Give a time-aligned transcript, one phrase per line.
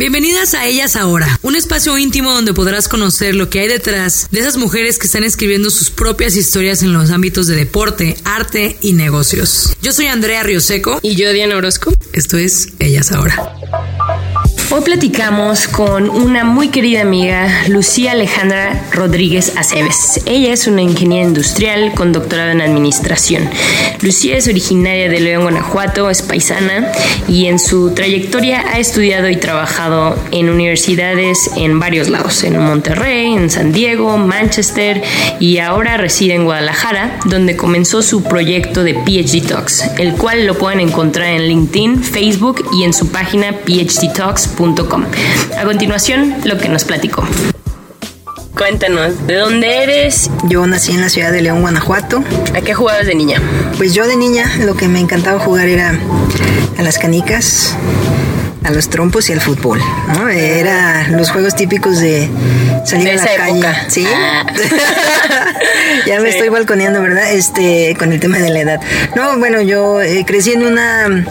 [0.00, 4.40] Bienvenidas a Ellas Ahora, un espacio íntimo donde podrás conocer lo que hay detrás de
[4.40, 8.94] esas mujeres que están escribiendo sus propias historias en los ámbitos de deporte, arte y
[8.94, 9.76] negocios.
[9.82, 11.00] Yo soy Andrea Rioseco.
[11.02, 11.92] Y yo, Diana Orozco.
[12.14, 13.52] Esto es Ellas Ahora.
[14.72, 20.20] Hoy platicamos con una muy querida amiga, Lucía Alejandra Rodríguez Aceves.
[20.26, 23.50] Ella es una ingeniera industrial con doctorado en administración.
[24.00, 26.92] Lucía es originaria de León, Guanajuato, es paisana
[27.26, 33.32] y en su trayectoria ha estudiado y trabajado en universidades en varios lados, en Monterrey,
[33.32, 35.02] en San Diego, Manchester
[35.40, 40.56] y ahora reside en Guadalajara, donde comenzó su proyecto de PhD Talks, el cual lo
[40.56, 44.59] pueden encontrar en LinkedIn, Facebook y en su página PhDTalks.com
[45.58, 47.26] a continuación, lo que nos platicó.
[48.54, 50.30] Cuéntanos, ¿de dónde eres?
[50.48, 52.22] Yo nací en la ciudad de León, Guanajuato.
[52.54, 53.40] ¿A qué jugabas de niña?
[53.78, 55.94] Pues yo de niña lo que me encantaba jugar era
[56.78, 57.74] a las canicas,
[58.62, 59.80] a los trompos y al fútbol,
[60.14, 60.28] ¿no?
[60.28, 62.28] Era los juegos típicos de
[62.84, 63.50] salir De a la calle.
[63.60, 63.84] época.
[63.88, 64.06] Sí.
[64.06, 64.44] Ah.
[66.06, 66.36] ya me Sí.
[66.36, 67.32] estoy balconeando, ¿verdad?
[67.32, 68.80] Este, con el tema de la edad.
[69.16, 71.24] No, bueno, yo eh, crecí en una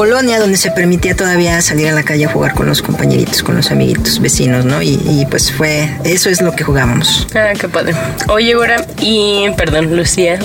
[0.00, 3.54] colonia donde se permitía todavía salir a la calle a jugar con los compañeritos, con
[3.54, 4.80] los amiguitos, vecinos, ¿no?
[4.80, 7.26] Y, y, pues fue, eso es lo que jugábamos.
[7.34, 7.94] Ah, qué padre.
[8.28, 10.38] Oye, Gora, y perdón, Lucía.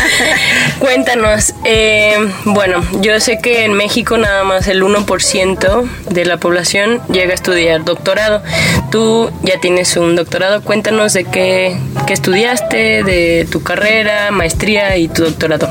[0.80, 7.00] Cuéntanos, eh, bueno, yo sé que en México nada más el 1% de la población
[7.10, 8.42] llega a estudiar doctorado.
[8.90, 11.74] Tú ya tienes un doctorado, cuéntanos de qué,
[12.06, 15.70] qué estudiaste, de tu carrera, maestría y tu doctorado.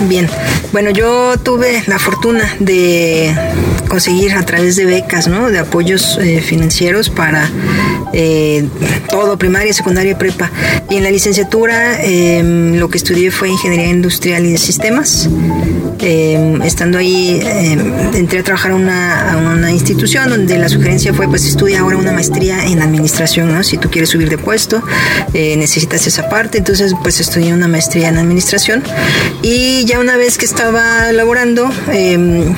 [0.00, 0.28] Bien,
[0.72, 3.34] bueno, yo tuve la fortuna de
[3.88, 5.50] conseguir a través de becas, ¿no?
[5.50, 7.50] De apoyos eh, financieros para
[8.12, 8.66] eh,
[9.10, 10.50] todo, primaria, secundaria prepa.
[10.90, 12.42] Y en la licenciatura eh,
[12.76, 15.28] lo que estudié fue ingeniería industrial y de sistemas.
[16.00, 17.78] Eh, estando ahí, eh,
[18.14, 21.96] entré a trabajar a una, a una institución donde la sugerencia fue, pues estudia ahora
[21.96, 23.62] una maestría en administración, ¿no?
[23.64, 24.82] Si tú quieres subir de puesto,
[25.32, 26.58] eh, necesitas esa parte.
[26.58, 28.82] Entonces, pues estudié una maestría en administración.
[29.42, 32.54] Y ya una vez que estaba laborando en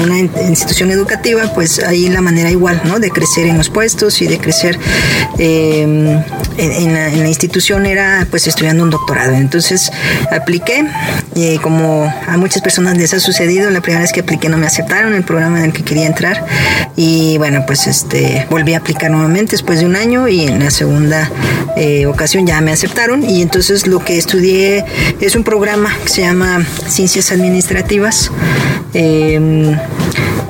[0.00, 2.98] una in- institución educativa, pues ahí la manera igual, ¿no?
[2.98, 4.78] De crecer en los puestos y de crecer
[5.38, 9.32] eh, en, la, en la institución era pues estudiando un doctorado.
[9.32, 9.90] Entonces
[10.30, 10.84] apliqué,
[11.36, 14.66] eh, como a muchas personas les ha sucedido, la primera vez que apliqué no me
[14.66, 16.44] aceptaron el programa en el que quería entrar
[16.94, 20.70] y bueno, pues este volví a aplicar nuevamente después de un año y en la
[20.70, 21.30] segunda
[21.76, 24.84] eh, ocasión ya me aceptaron y entonces lo que estudié
[25.20, 28.30] es un programa que se llama Ciencias Administrativas.
[28.92, 29.76] eh,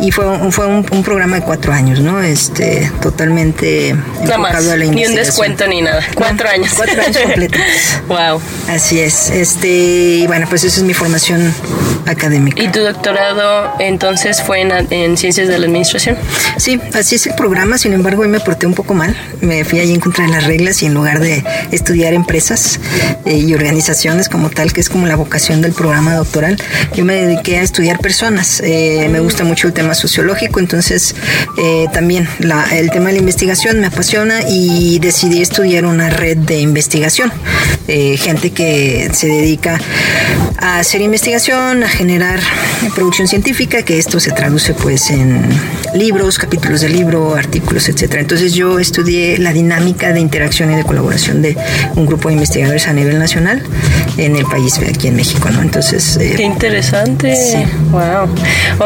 [0.00, 2.20] y fue, un- fue un, un programa de cuatro años, ¿no?
[2.22, 6.02] Este, totalmente más, enfocado a la ni un descuento ni nada.
[6.14, 6.72] Cuatro No, años.
[6.74, 7.60] Cuatro años completos.
[8.08, 8.40] wow.
[8.68, 9.30] Así es.
[9.30, 11.52] Este, y bueno, pues esa es mi formación
[12.06, 12.62] académica.
[12.62, 16.16] ¿Y tu doctorado entonces fue en, en ciencias de la administración?
[16.56, 19.16] Sí, así es el programa, sin embargo, hoy me porté un poco mal.
[19.40, 22.80] Me fui allí en contra de las reglas y en lugar de estudiar empresas
[23.26, 26.56] eh, y organizaciones como tal, que es como la vocación del programa doctoral,
[26.94, 28.60] yo me dediqué a estudiar personas.
[28.64, 31.14] Eh, me gusta mucho el tema sociológico, entonces
[31.58, 36.36] eh, también la- el tema de la investigación me apasiona y decidí estudiar una red
[36.38, 37.32] de investigación.
[37.88, 39.80] Eh, gente que se dedica
[40.58, 42.38] a hacer investigación, a generar
[42.94, 45.42] producción científica, que esto se traduce pues en
[45.94, 48.20] libros, capítulos de libro, artículos, etcétera.
[48.20, 51.56] Entonces yo estudié la dinámica de interacción y de colaboración de
[51.96, 53.62] un grupo de investigadores a nivel nacional
[54.16, 55.62] en el país, aquí en México, ¿no?
[55.62, 57.34] Entonces, eh, Qué interesante.
[57.34, 57.58] Sí.
[57.90, 58.28] Wow.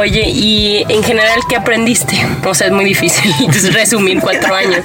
[0.01, 2.17] Oye, y en general, ¿qué aprendiste?
[2.45, 3.33] O sea, es muy difícil
[3.73, 4.79] resumir cuatro años,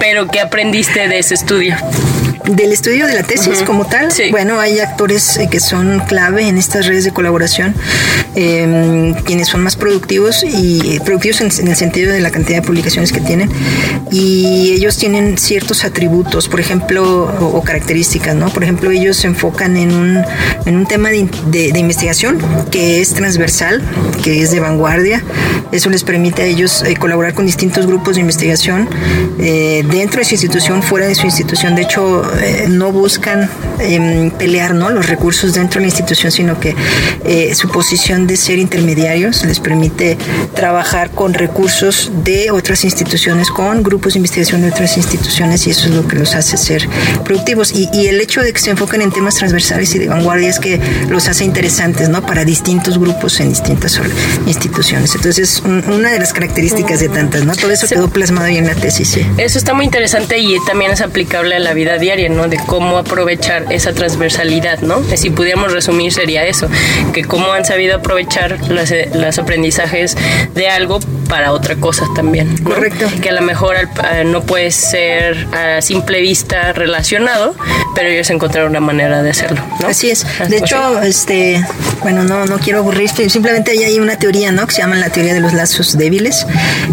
[0.00, 1.76] pero ¿qué aprendiste de ese estudio?
[2.46, 4.30] Del estudio de la tesis como tal, Sí.
[4.32, 7.72] bueno, hay actores eh, que son clave en estas redes de colaboración,
[8.34, 12.58] eh, quienes son más productivos y eh, productivos en, en el sentido de la cantidad
[12.60, 13.48] de publicaciones que tienen
[14.10, 18.48] y ellos tienen ciertos atributos, por ejemplo, o, o características, ¿no?
[18.48, 20.22] Por ejemplo, ellos se enfocan en un,
[20.66, 22.38] en un tema de, de- de investigación
[22.72, 23.82] que es transversal,
[24.24, 25.22] que es de vanguardia.
[25.70, 28.88] Eso les permite a ellos eh, colaborar con distintos grupos de investigación
[29.38, 31.74] eh, dentro de su institución, fuera de su institución.
[31.74, 33.48] De hecho, eh, no buscan
[33.80, 34.90] em, pelear ¿no?
[34.90, 36.74] los recursos dentro de la institución, sino que
[37.24, 40.16] eh, su posición de ser intermediarios les permite
[40.54, 45.88] trabajar con recursos de otras instituciones, con grupos de investigación de otras instituciones y eso
[45.88, 46.88] es lo que los hace ser
[47.24, 47.72] productivos.
[47.72, 50.58] Y, y el hecho de que se enfoquen en temas transversales y de vanguardia es
[50.58, 52.24] que los hace interesantes ¿no?
[52.24, 54.00] para distintos grupos en distintas
[54.46, 55.14] instituciones.
[55.14, 57.54] Entonces, una de las características de tantas, ¿no?
[57.54, 59.08] Todo eso quedó plasmado ahí en la tesis.
[59.08, 59.26] Sí.
[59.38, 62.48] Eso está muy interesante y también es aplicable a la vida diaria, ¿no?
[62.48, 65.02] De cómo aprovechar esa transversalidad, ¿no?
[65.16, 66.68] Si pudiéramos resumir sería eso,
[67.12, 70.16] que cómo han sabido aprovechar los, aprendizajes
[70.54, 72.56] de algo para otra cosa también.
[72.58, 73.06] Correcto.
[73.20, 73.76] Que a lo mejor
[74.26, 77.54] no puede ser a simple vista relacionado,
[77.94, 79.62] pero ellos encontraron una manera de hacerlo.
[79.80, 79.88] ¿no?
[79.88, 80.26] Así es.
[80.48, 81.64] De hecho, este,
[82.02, 84.66] bueno, no, no quiero aburrirte, simplemente hay una teoría, ¿no?
[84.66, 86.46] Que se llama la teoría de los lazos débiles,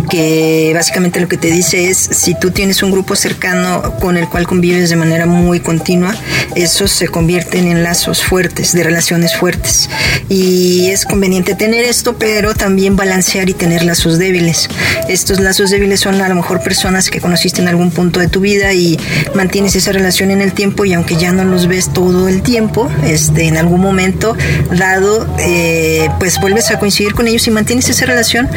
[0.10, 4.28] que básicamente lo que te dice es si tú tienes un grupo cercano con el
[4.28, 6.16] cual convives de manera muy continua,
[6.56, 9.90] esos se convierten en lazos fuertes, de relaciones fuertes.
[10.30, 14.70] Y es conveniente tener esto, pero también balancear y tener lazos débiles.
[15.08, 18.40] Estos lazos débiles son a lo mejor personas que conociste en algún punto de tu
[18.40, 19.00] vida y
[19.36, 22.90] mantienes esa relación en el tiempo y aunque ya no los ves todo el tiempo,
[23.06, 24.36] este, en algún momento
[24.72, 28.50] dado, eh, pues vuelves a coincidir con ellos y mantienes esa relación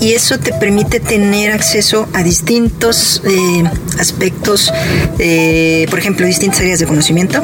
[0.00, 3.64] y eso te permite tener acceso a distintos eh,
[3.98, 4.72] aspectos,
[5.18, 7.42] eh, por ejemplo, distintas áreas de conocimiento,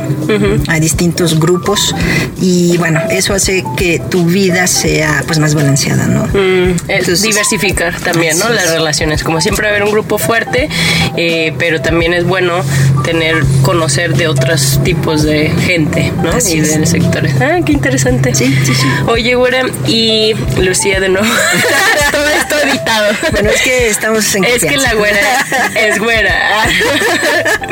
[0.68, 1.94] a distintos grupos
[2.38, 6.26] y bueno, eso hace que tu vida sea pues más balanceada, ¿no?
[6.26, 8.50] Mm, es diversificar también, ¿no?
[8.50, 10.68] Las relaciones, como siempre haber un grupo fuerte,
[11.16, 12.62] eh, pero también es bueno
[13.04, 16.30] tener, conocer de otros tipos de gente, ¿no?
[16.46, 17.32] y de sectores.
[17.40, 18.34] Ah, qué interesante.
[18.34, 18.86] Sí, sí, sí.
[19.06, 21.26] Oye, güera, y Lucía de nuevo.
[22.12, 23.14] Todo esto editado.
[23.30, 26.66] Bueno, es que estamos en Es que la güera es güera.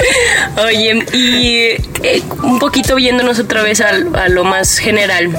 [0.70, 1.56] Oye, y
[2.04, 5.32] eh, un poquito viéndonos otra vez a, a lo más general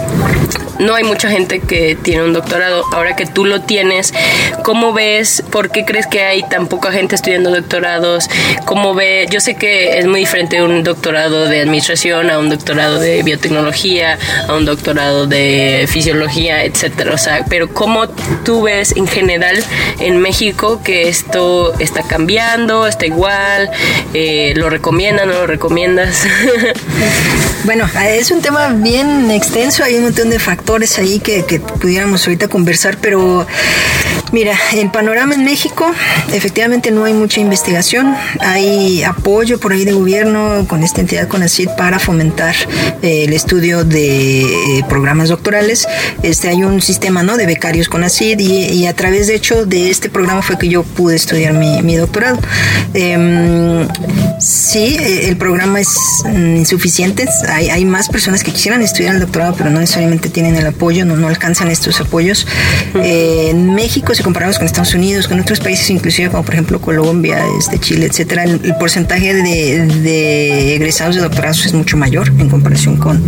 [0.82, 2.84] no hay mucha gente que tiene un doctorado.
[2.92, 4.14] Ahora que tú lo tienes,
[4.64, 5.44] ¿cómo ves?
[5.52, 8.30] ¿Por qué crees que hay tan poca gente estudiando doctorados?
[8.66, 9.28] ¿Cómo ve?
[9.30, 14.18] Yo sé que es muy diferente un doctorado de administración a un doctorado de biotecnología,
[14.48, 17.14] a un doctorado de fisiología, etcétera.
[17.14, 18.08] O sea, pero ¿cómo
[18.44, 19.64] tú ves en general
[20.00, 23.70] en México que esto está cambiando, está igual?
[24.16, 26.26] Eh, ¿Lo recomiendas, no lo recomiendas?
[27.66, 31.44] bueno, es un tema bien extenso, hay un montón de factores ahí que,
[31.82, 33.46] pudiéramos ahorita conversar, pero
[34.32, 35.92] mira, el panorama en México,
[36.34, 41.70] efectivamente no hay mucha investigación, hay apoyo por ahí de gobierno con esta entidad CONACID
[41.78, 42.56] para fomentar
[43.02, 45.88] eh, el estudio de eh, programas doctorales.
[46.24, 47.38] Este, hay un sistema ¿no?
[47.38, 50.84] de becarios CONACID y, y a través de hecho de este programa fue que yo
[50.84, 52.40] pude estudiar mi, doctorado.
[52.94, 53.88] Em,
[54.40, 55.96] sí, eh, el programa es
[56.26, 60.56] mm, insuficiente, hay, hay más personas que quisieran estudiar el doctorado, pero no necesariamente tienen
[60.56, 62.48] el apoyo, no, no alcanzan estos apoyos.
[62.96, 66.80] Eh, en México, si comparamos con Estados Unidos, con otros países, inclusive como por ejemplo
[66.80, 72.98] Colombia, este, Chile, etcétera, el, porcentaje de, egresados de doctorados es mucho mayor en comparación
[72.98, 73.20] con.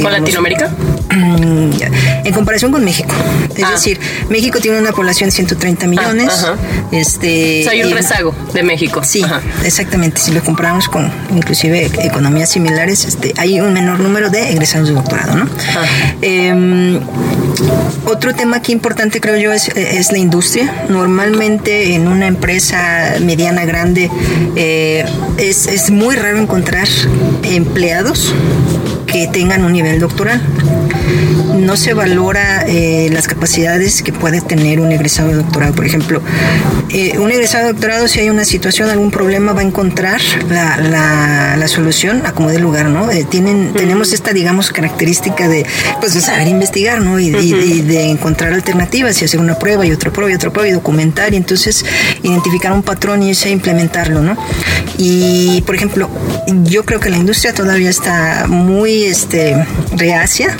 [0.00, 0.70] ¿Con Latinoamérica?
[1.10, 3.14] En comparación con México.
[3.54, 3.72] Es ah.
[3.72, 4.00] decir,
[4.30, 6.32] México tiene una población de 130 millones.
[6.46, 6.54] Ah,
[6.92, 9.02] este, hay un rezago de México.
[9.04, 9.22] Sí,
[9.64, 10.18] exactamente.
[10.18, 14.94] Si lo comparamos con inclusive economías similares, este, hay un menor número de egresados de
[14.94, 15.48] doctorado, ¿no?
[16.22, 17.00] Em,
[18.06, 20.86] otro tema aquí importante creo yo es, la industria.
[20.88, 24.10] Normalmente en una empresa mediana grande
[24.56, 25.04] eh,
[25.38, 26.88] es, es muy raro encontrar
[27.42, 28.32] empleados
[29.06, 30.40] que tengan un nivel doctoral
[31.62, 35.74] no se valora eh, las capacidades que puede tener un egresado de doctorado.
[35.74, 36.20] Por ejemplo,
[36.90, 40.76] eh, un egresado de doctorado, si hay una situación, algún problema, va a encontrar la,
[41.56, 43.10] la, solución a como de lugar, ¿no?
[43.10, 45.64] Eh, tienen, Tenemos esta, digamos, característica de,
[46.00, 47.18] pues, de saber investigar, ¿no?
[47.18, 50.72] Y, de encontrar alternativas y hacer una prueba y otra prueba y otra prueba y
[50.72, 51.84] documentar y entonces
[52.22, 54.36] identificar un patrón y ese implementarlo, ¿no?
[54.98, 56.10] Y, por ejemplo,
[56.64, 60.56] yo creo que la industria todavía está muy este, reacia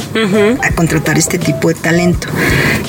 [0.62, 2.28] a contratar este tipo de talento.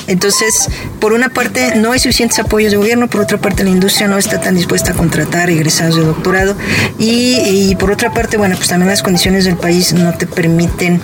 [0.06, 0.68] Entonces,
[1.00, 4.18] por una parte, no hay suficientes apoyos de gobierno, por otra parte, la industria no
[4.18, 6.56] está tan dispuesta a contratar egresados de doctorado
[6.98, 11.00] y, por otra parte, bueno, pues también las condiciones del país no te permiten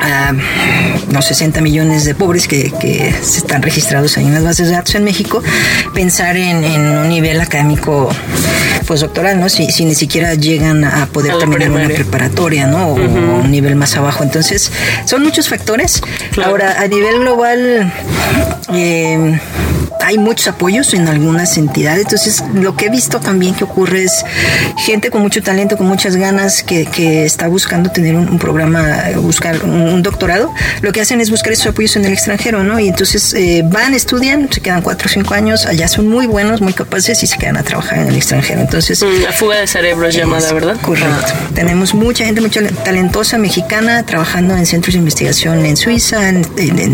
[0.00, 0.32] a
[1.10, 4.94] los 60 millones de pobres que, que, están registrados ahí en las bases de datos
[4.94, 5.42] en México,
[5.94, 8.08] pensar en, un nivel académico
[8.86, 9.48] postdoctoral, ¿no?
[9.48, 12.88] Si, si ni siquiera llegan a poder terminar una preparatoria, ¿no?
[12.88, 14.22] O un nivel más abajo.
[14.22, 14.70] Entonces,
[15.04, 16.02] son muchos factores.
[16.44, 17.92] Ahora, a nivel global,
[18.72, 19.40] eh,
[20.00, 22.02] hay muchos apoyos en algunas entidades.
[22.02, 24.24] Entonces, lo que he visto también que ocurre es
[24.76, 29.64] gente con mucho talento, con muchas ganas, que, que está buscando tener un, programa, buscar
[29.64, 30.52] un, doctorado.
[30.80, 32.78] Lo que hacen es buscar esos apoyos en el extranjero, ¿no?
[32.78, 36.60] Y entonces eh, van, estudian, se quedan cuatro o cinco años, allá son muy buenos,
[36.60, 38.60] muy capaces y se quedan a trabajar en el extranjero.
[38.60, 40.76] Entonces, mm, la fuga de cerebros llamada, ¿verdad?
[40.80, 41.32] Correcto.
[41.54, 46.38] Tenemos mucha gente, mucha talentosa mexicana trabajando en centros de investigación en Suiza, en,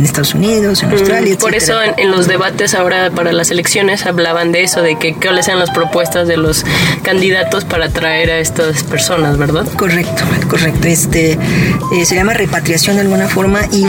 [0.04, 1.36] Estados Unidos, en mm, Australia.
[1.38, 5.46] Por eso en, los debates ahora para las elecciones hablaban de eso, de que cuáles
[5.46, 6.64] sean las propuestas de los
[7.02, 9.66] candidatos para atraer a estas personas, ¿verdad?
[9.76, 10.86] Correcto, correcto.
[10.86, 13.84] Este eh, se llama repatriación de alguna forma y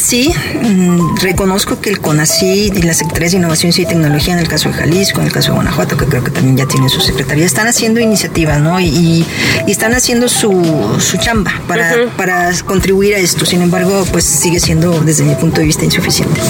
[0.00, 4.48] Sí, mm, reconozco que el CONACYT y la Secretaría de Innovación y Tecnología, en el
[4.48, 7.02] caso de Jalisco, en el caso de Guanajuato, que creo que también ya tiene su
[7.02, 8.80] secretaría, están haciendo iniciativas, ¿no?
[8.80, 9.26] Y,
[9.66, 13.46] están haciendo su, su chamba para, para contribuir a esto.
[13.46, 16.40] Sin embargo, pues sigue siendo, desde mi punto de vista, insuficiente.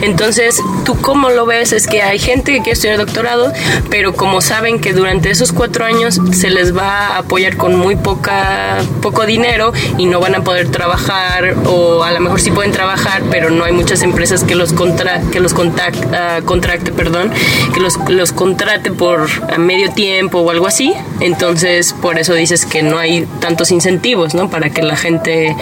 [0.00, 1.72] Entonces, ¿tú cómo lo ves?
[1.72, 3.52] Es que hay gente que quiere estudiar doctorado,
[3.90, 7.96] pero como saben que durante esos cuatro años se les va a apoyar con muy
[7.96, 12.72] poca, poco dinero y no van a poder trabajar o a lo mejor sí pueden
[12.72, 17.30] trabajar, pero no hay muchas empresas que los contra, que los contacta, contracte, perdón,
[17.72, 20.92] que los, los contrate por a medio tiempo o algo así.
[21.20, 24.50] Entonces, por eso dices que no hay tantos incentivos, ¿no?
[24.50, 25.54] Para que la gente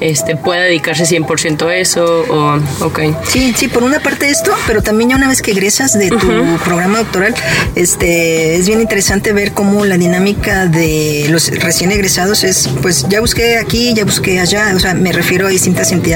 [0.00, 3.14] este, pueda dedicarse 100% a eso o, okay.
[3.26, 6.18] Sí, sí, por una parte esto, pero también ya una vez que egresas de tu
[6.64, 7.34] programa doctoral,
[7.74, 13.20] este, es bien interesante ver cómo la dinámica de los recién egresados es, pues ya
[13.20, 16.09] busqué aquí, ya busqué allá, o sea, me refiero a distintas entidades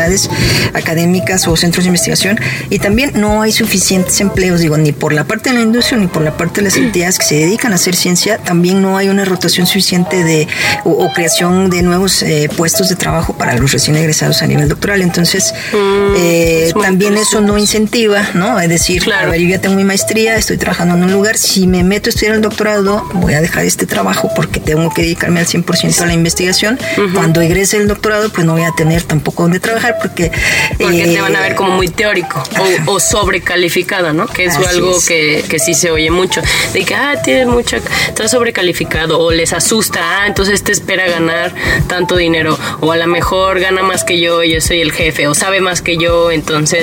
[0.72, 2.38] académicas o centros de investigación
[2.70, 6.06] y también no hay suficientes empleos, digo, ni por la parte de la industria ni
[6.06, 9.08] por la parte de las entidades que se dedican a hacer ciencia, también no hay
[9.08, 10.48] una rotación suficiente de
[10.84, 15.02] o, creación de nuevos eh, puestos de trabajo para los recién egresados a nivel doctoral.
[15.02, 16.43] Entonces, mm, eh,
[16.84, 18.60] también eso no incentiva, ¿no?
[18.60, 19.34] Es decir, claro.
[19.34, 22.34] yo ya tengo mi maestría, estoy trabajando en un lugar, si me meto a estudiar
[22.34, 26.12] el doctorado, voy a dejar este trabajo porque tengo que dedicarme al 100% a la
[26.12, 26.78] investigación.
[27.14, 30.30] Cuando egrese el doctorado, pues no voy a tener tampoco donde trabajar porque...
[30.78, 32.42] Porque te van a ver eh, como muy teórico
[32.84, 34.26] o, sobrecalificada, ¿no?
[34.26, 36.42] Que es algo Que, que, sí se oye mucho.
[36.74, 37.78] De que, ah, tienes mucha...
[38.08, 41.54] Estás sobrecalificado o les asusta, ah, entonces te espera ganar
[41.88, 45.28] tanto dinero o a lo mejor gana más que yo y yo soy el jefe
[45.28, 46.73] o sabe más que yo, entonces...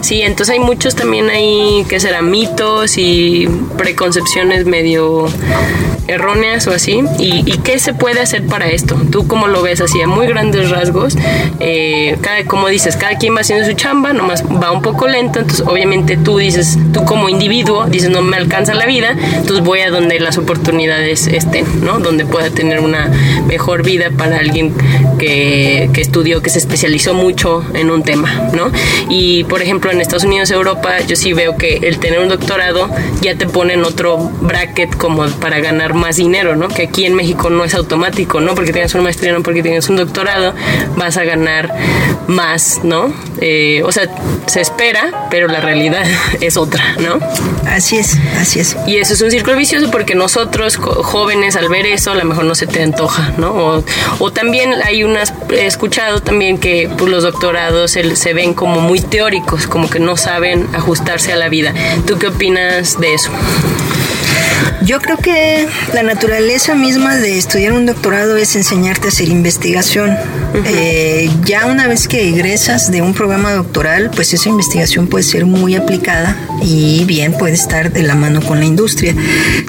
[0.00, 5.28] Sí, entonces hay muchos también ahí que serán mitos y preconcepciones medio
[6.10, 7.02] erróneas o así.
[7.18, 8.96] ¿Y, qué se puede hacer para esto?
[9.10, 11.16] ¿Tú cómo lo ves así a muy grandes rasgos?
[11.60, 15.40] Eh, cada, como dices, cada quien va haciendo su chamba, nomás va un poco lento,
[15.40, 19.80] entonces obviamente tú dices, tú como individuo dices, no me alcanza la vida, entonces voy
[19.80, 22.00] a donde las oportunidades estén, ¿no?
[22.00, 23.10] Donde pueda tener una
[23.46, 24.72] mejor vida para alguien
[25.18, 28.72] que, que estudió, que se especializó mucho en un tema, ¿no?
[29.08, 32.88] Y por ejemplo en Estados Unidos, Europa, yo sí veo que el tener un doctorado
[33.20, 36.68] ya te pone en otro bracket como para ganar más dinero, ¿no?
[36.68, 38.54] Que aquí en México no es automático, ¿no?
[38.54, 40.54] Porque tengas una maestría, no porque tengas un doctorado,
[40.96, 41.74] vas a ganar
[42.26, 43.12] más, ¿no?
[43.40, 44.08] Eh, o sea,
[44.46, 46.04] se espera, pero la realidad
[46.40, 47.18] es otra, ¿no?
[47.66, 48.76] Así es, así es.
[48.86, 52.44] Y eso es un círculo vicioso porque nosotros, jóvenes, al ver eso, a lo mejor
[52.44, 53.84] no se te antoja, ¿no?
[54.18, 58.80] O, también hay unas, he escuchado también que pues, los doctorados se, se ven como
[58.80, 59.29] muy teóricos,
[59.68, 61.72] como que no saben ajustarse a la vida.
[62.06, 63.30] ¿Tú qué opinas de eso?
[64.82, 70.16] Yo creo que la naturaleza misma de estudiar un doctorado es enseñarte a hacer investigación.
[70.64, 75.46] Eh, ya una vez que egresas de un programa doctoral, pues esa investigación puede ser
[75.46, 79.14] muy aplicada y bien puede estar de la mano con la industria.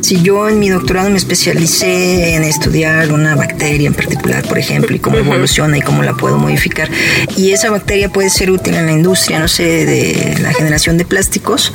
[0.02, 4.96] Si yo en mi doctorado me especialicé en estudiar una bacteria en particular, por ejemplo,
[4.96, 6.90] y cómo evoluciona y cómo la puedo modificar,
[7.36, 11.06] y esa bacteria puede ser útil en la industria, no sé, de la generación de
[11.06, 11.74] plásticos,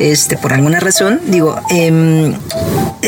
[0.00, 2.34] este, por alguna razón, digo, eh,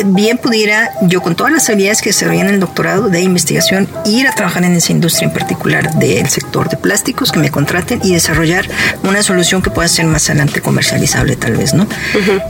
[0.06, 4.26] bien pudiera yo con todas las habilidades que desarrollé en el doctorado de investigación ir
[4.26, 8.14] a trabajar en esa industria en particular del sector de plásticos que me contraten y
[8.14, 8.68] desarrollar
[9.04, 11.86] una solución que pueda ser más adelante comercializable tal vez, ¿no?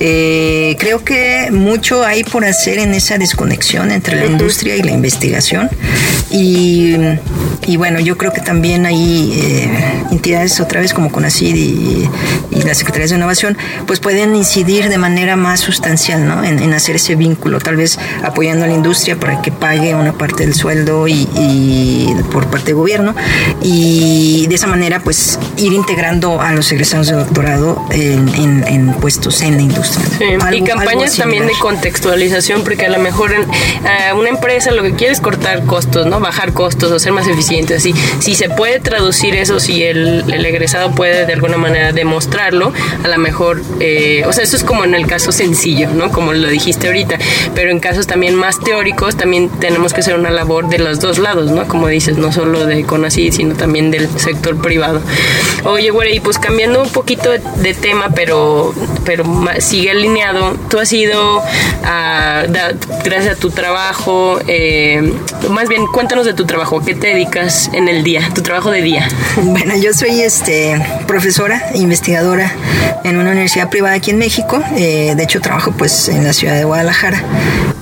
[0.01, 4.93] Eh, creo que mucho hay por hacer en esa desconexión entre la industria y la
[4.93, 5.71] investigación
[6.31, 6.97] y,
[7.67, 12.09] y, bueno, yo creo que también hay eh, entidades otra vez como CONACID y,
[12.51, 16.43] y las Secretarías de Innovación pues pueden incidir de manera más sustancial, ¿no?
[16.45, 20.13] En, en hacer ese vínculo, tal vez apoyando a la industria para que pague una
[20.13, 21.29] parte del sueldo y,
[22.31, 23.15] por parte del gobierno
[23.61, 29.57] y de esa manera pues ir integrando a los egresados de doctorado en, puestos en
[29.57, 30.05] la industria.
[30.53, 33.47] y campañas también de contextualización porque a lo mejor en,
[34.17, 36.21] una empresa lo que quiere es cortar costos, ¿no?
[36.21, 37.79] Bajar costos o ser más eficientes.
[37.79, 42.73] Así, si se puede traducir eso, si el, el egresado puede de alguna manera demostrarlo,
[43.03, 46.11] a lo mejor, eh, o sea, eso es como en el caso sencillo, ¿no?
[46.11, 47.19] Como lo dijiste ahorita,
[47.55, 51.19] pero en casos también más teóricos, también tenemos que hacer una labor de los dos
[51.19, 51.67] lados, ¿no?
[51.67, 55.01] Como dices, no solo de CONACYT, sino también del sector privado.
[55.65, 59.25] Oye, güey, pues cambiando un poquito de, tema, pero, pero
[59.59, 61.43] sigue alineado, tú has ido,
[61.85, 62.45] a,
[63.05, 65.13] gracias a tu trabajo, eh,
[65.49, 68.83] más bien, cuéntanos de tu trabajo, ¿qué te dedicas en el día, tu trabajo de
[68.83, 69.09] día?
[69.63, 72.53] Bueno, yo soy este, profesora, investigadora
[73.05, 76.57] en una universidad privada aquí en México, eh, de hecho trabajo pues en la ciudad
[76.57, 76.82] de Guadalajara.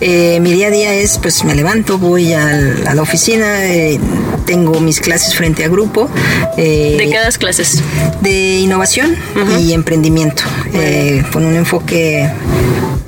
[0.01, 2.47] Eh, mi día a día es, pues me levanto, voy a
[2.95, 3.59] la oficina,
[4.47, 6.09] tengo mis clases frente a grupo.
[6.57, 7.83] ¿De qué das clases?
[8.21, 9.17] De innovación
[9.61, 10.43] y emprendimiento,
[11.33, 12.31] con un enfoque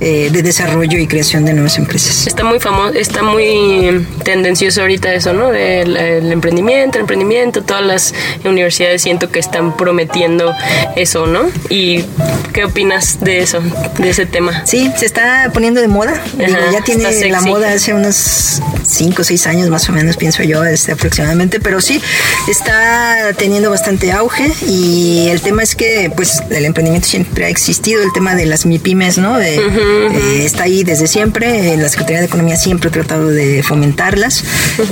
[0.05, 2.27] eh, de desarrollo y creación de nuevas empresas.
[2.27, 5.53] Está muy famoso, está muy tendencioso ahorita eso, ¿no?
[5.53, 5.95] El,
[6.29, 10.53] emprendimiento, el emprendimiento, todas las universidades siento que están prometiendo
[10.97, 11.49] eso, ¿no?
[11.69, 12.03] ¿Y
[12.51, 13.61] qué opinas de eso,
[13.97, 14.65] de ese tema?
[14.65, 16.21] Sí, se está poniendo de moda.
[16.37, 20.65] ya tiene la moda hace unos 5 o 6 años más o menos, pienso yo,
[20.65, 22.01] este, aproximadamente, pero sí,
[22.49, 28.03] está teniendo bastante auge y el tema es que pues el emprendimiento siempre ha existido,
[28.03, 29.37] el tema de las MIPIMES, ¿no?
[29.37, 29.61] De,
[29.93, 31.75] eh, está ahí desde siempre.
[31.77, 34.43] la Secretaría de Economía siempre ha tratado de fomentarlas.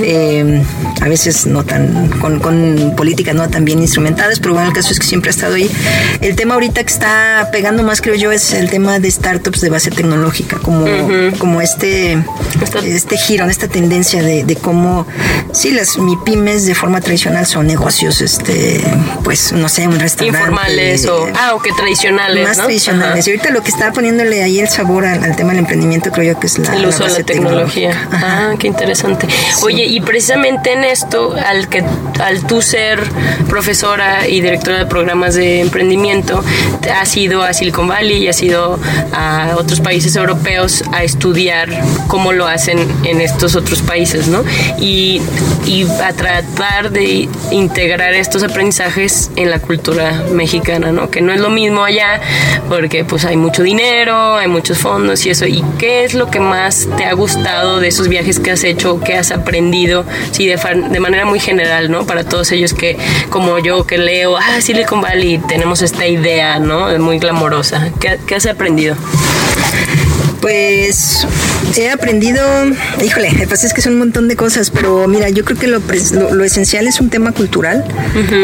[0.02, 0.62] Eh,
[1.00, 4.98] a veces no tan, con, políticas no tan bien instrumentadas, pero bueno, el caso es
[4.98, 5.70] que siempre ha estado ahí.
[6.20, 9.70] El tema ahorita que está pegando más, creo yo, es el tema de startups de
[9.70, 10.86] base tecnológica, como,
[11.38, 12.22] como este,
[12.84, 15.06] este giro, esta tendencia de, de cómo,
[15.52, 18.80] sí, las MIPIMES de forma tradicional son negocios, este,
[19.24, 20.38] pues, no sé, un restaurante.
[20.38, 22.46] Informales o, ah, o que tradicionales.
[22.46, 23.26] Más tradicionales.
[23.26, 26.40] Y ahorita lo que está poniéndole ahí el sabor al, tema del emprendimiento creo yo
[26.40, 28.08] que es la, el uso de la tecnología.
[28.12, 29.26] Ah, qué interesante.
[29.62, 31.84] Oye, y precisamente en esto, al que
[32.20, 33.00] al tú ser
[33.48, 36.42] profesora y directora de programas de emprendimiento,
[36.94, 38.78] has ido a Silicon Valley y has ido
[39.12, 41.68] a otros países europeos a estudiar
[42.08, 44.44] cómo lo hacen en estos otros países, ¿no?
[44.78, 45.20] Y,
[45.66, 51.10] y a tratar de integrar estos aprendizajes en la cultura mexicana, ¿no?
[51.10, 52.20] Que no es lo mismo allá
[52.68, 55.46] porque pues hay mucho dinero, hay muchos fondos y eso.
[55.46, 59.00] ¿Y qué es lo que más te ha gustado de esos viajes que has hecho,
[59.00, 60.04] que has aprendido?
[60.32, 60.56] Sí, de,
[60.90, 62.04] de manera muy general, ¿no?
[62.04, 62.98] Para todos ellos que,
[63.30, 66.98] como yo, que leo, ah, Silicon Valley, tenemos esta idea, ¿no?
[66.98, 67.90] Muy glamorosa.
[68.00, 68.96] ¿Qué, qué has aprendido?
[70.40, 71.26] Pues
[71.78, 72.42] he aprendido,
[73.04, 75.58] híjole, lo que pasa es que son un montón de cosas, pero mira, yo creo
[75.58, 75.80] que lo,
[76.32, 77.84] lo, esencial es un tema cultural.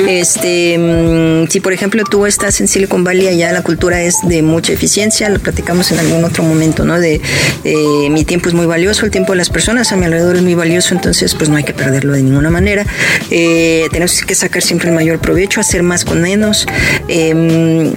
[0.09, 4.43] Este, mm, si por ejemplo tú estás en Silicon Valley, allá la cultura es de
[4.43, 6.99] mucha eficiencia, lo platicamos en algún otro momento, ¿no?
[6.99, 7.21] De
[7.65, 10.43] eh, mi tiempo es muy valioso, el tiempo de las personas a mi alrededor es
[10.43, 12.87] muy valioso, entonces pues no hay que perderlo de ninguna manera.
[13.31, 16.67] Eh, tenemos que sacar siempre el mayor provecho, hacer más con menos.
[17.09, 17.93] Em,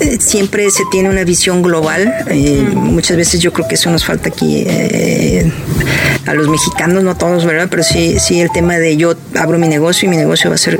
[0.00, 2.12] eh, siempre se tiene una visión global.
[2.74, 5.52] muchas veces yo creo que eso nos falta aquí eh,
[6.26, 7.68] a los mexicanos, no todos, ¿verdad?
[7.70, 10.58] Pero sí, sí el tema de yo abro mi negocio y mi negocio va a
[10.58, 10.78] ser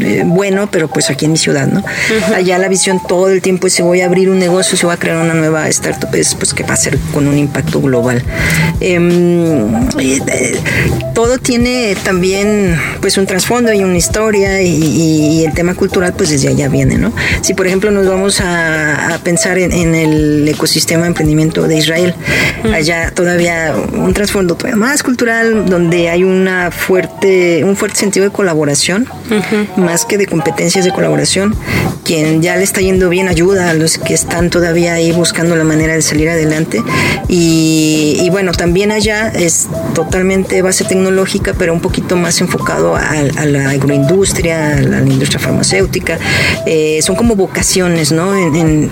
[0.00, 1.84] eh, bueno, pero pues aquí en mi ciudad, ¿no?
[2.34, 4.94] Allá la visión todo el tiempo es si voy a abrir un negocio, si voy
[4.94, 8.22] a crear una nueva startup, es pues que va a ser con un impacto global.
[8.80, 10.58] Em, eh,
[11.14, 16.48] todo tiene también pues un trasfondo y una historia y, el tema cultural pues desde
[16.48, 17.12] allá viene, ¿no?
[17.42, 22.14] Si por ejemplo nos vamos a, pensar en, el ecosistema de emprendimiento de Israel,
[22.72, 28.30] allá todavía un trasfondo todavía más cultural donde hay una fuerte, un fuerte sentido de
[28.30, 29.08] colaboración,
[29.76, 31.56] más que de competencias de colaboración.
[32.04, 35.64] Quien ya le está yendo bien ayuda a los que están todavía ahí buscando la
[35.64, 36.80] manera de salir adelante.
[37.26, 43.70] Y, bueno, también allá es totalmente base tecnológica, pero un poquito más enfocado a, la
[43.70, 46.20] agroindustria, a la, industria farmacéutica.
[46.64, 48.30] Eh, son como vocaciones, ¿no?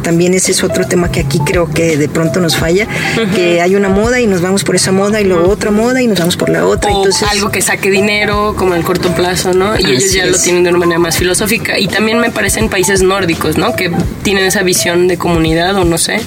[0.03, 2.89] también ese es otro tema que aquí creo que de pronto nos falla,
[3.37, 6.07] que hay una moda y nos vamos por esa moda y luego otra moda y
[6.07, 6.91] nos vamos por la otra.
[6.91, 9.79] Entonces, algo que saque dinero, como en el corto plazo, ¿no?
[9.79, 11.79] Y ellos ya lo tienen de una manera más filosófica.
[11.79, 13.75] Y también me parecen países nórdicos, ¿no?
[13.77, 13.91] Que
[14.23, 16.21] tienen esa visión de comunidad o no sé,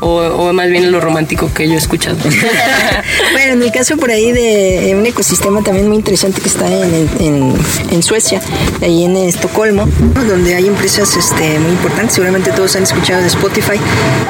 [0.00, 2.18] o, más bien lo romántico que yo he escuchado.
[3.52, 8.40] en el caso por ahí de un ecosistema también muy interesante que está en, Suecia,
[8.80, 9.86] ahí en Estocolmo,
[10.26, 13.78] donde hay empresas este, muy importantes, seguramente todos han escuchado de Spotify,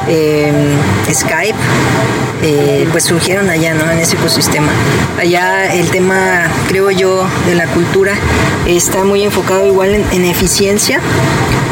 [0.09, 0.51] eh,
[1.11, 1.55] Skype,
[2.43, 3.89] eh, pues surgieron allá, ¿no?
[3.89, 4.71] En ese ecosistema.
[5.19, 8.13] Allá el tema, creo yo, de la cultura
[8.67, 10.99] está muy enfocado igual en, eficiencia,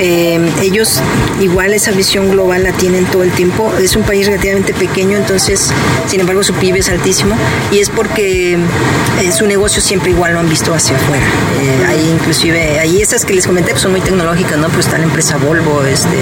[0.02, 1.02] Eh, ellos
[1.42, 3.70] igual esa visión global la tienen todo el tiempo.
[3.82, 5.72] Es un país relativamente pequeño, entonces,
[6.08, 7.36] sin embargo, su PIB es altísimo
[7.72, 11.26] y es porque eh, su negocio siempre igual lo han visto hacia afuera.
[11.62, 14.68] Eh, ahí inclusive, ahí esas que les comenté pues, son muy tecnológicas, ¿no?
[14.70, 16.18] Pues está la empresa Volvo, este,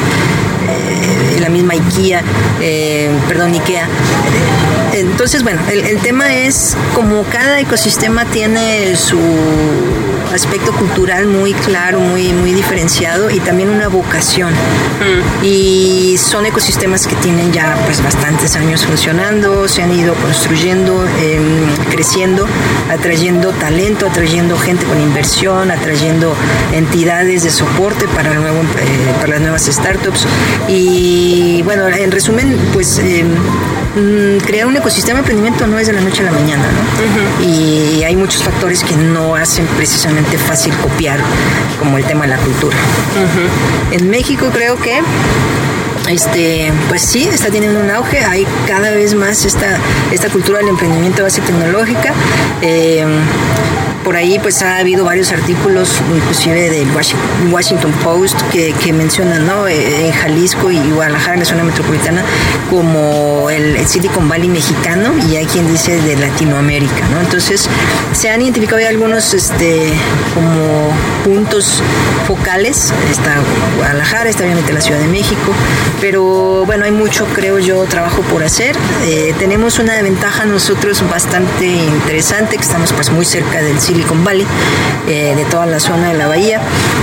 [1.40, 2.24] la misma IKEA,
[3.28, 3.88] perdón, IKEA.
[5.00, 9.18] Entonces, bueno, el tema es como cada ecosistema tiene su
[10.34, 14.52] aspecto cultural muy claro, muy, muy diferenciado y también una vocación.
[14.54, 15.46] Mm.
[15.46, 21.76] Y son ecosistemas que tienen ya pues bastantes años funcionando, se han ido construyendo, em,
[21.90, 22.48] creciendo,
[22.90, 26.36] atrayendo talento, atrayendo gente con inversión, atrayendo
[26.74, 30.26] entidades de soporte para, el nuevo, eh, para las nuevas startups.
[30.68, 36.00] Y bueno, en resumen, pues mm, crear un ecosistema de emprendimiento no es de la
[36.00, 37.46] noche a la mañana, ¿no?
[37.46, 41.20] Y hay muchos factores que no hacen precisamente fácil copiar,
[41.78, 42.78] como el tema de la cultura.
[43.92, 45.02] En México creo que
[46.10, 49.78] este, pues sí, está teniendo un auge, hay cada vez más esta,
[50.12, 52.14] esta cultura del emprendimiento base tecnológica.
[52.62, 53.06] Eh,
[54.08, 56.88] por ahí pues ha habido varios artículos, inclusive del
[57.52, 59.68] Washington Post, que, mencionan ¿no?
[59.68, 62.24] Eh, en Jalisco y Guadalajara, en la zona metropolitana,
[62.70, 67.06] como el, Silicon Valley mexicano y hay quien dice de Latinoamérica.
[67.12, 67.20] ¿no?
[67.20, 67.68] Entonces
[68.14, 69.92] se han identificado ya algunos este,
[70.34, 70.90] como
[71.26, 71.84] puntos
[72.26, 72.94] focales.
[73.12, 73.36] Está
[73.76, 75.52] Guadalajara, está obviamente la Ciudad de México,
[76.00, 78.74] pero bueno, hay mucho, creo yo, trabajo por hacer.
[79.06, 84.24] Eh, tenemos una ventaja nosotros bastante interesante, que estamos pues muy cerca del Silicon Silicon
[84.24, 84.46] Valley,
[85.08, 86.62] eh, de toda la zona de la bahía,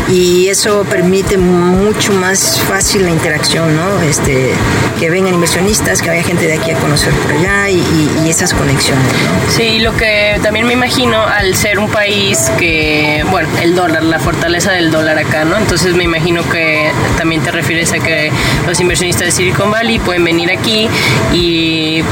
[0.08, 4.00] y eso permite mucho más fácil la interacción, ¿no?
[4.02, 4.50] Este,
[5.00, 7.82] que vengan inversionistas, que vaya gente de aquí a conocer por allá y,
[8.28, 9.52] esas conexiones, ¿no?
[9.52, 14.18] Sí, lo que también me imagino al ser un país que, bueno, el dólar, la
[14.18, 15.56] fortaleza del dólar acá, ¿no?
[15.56, 18.32] Entonces me imagino que también te refieres a que
[18.66, 20.88] los inversionistas de Silicon Valley pueden venir aquí
[21.32, 22.02] y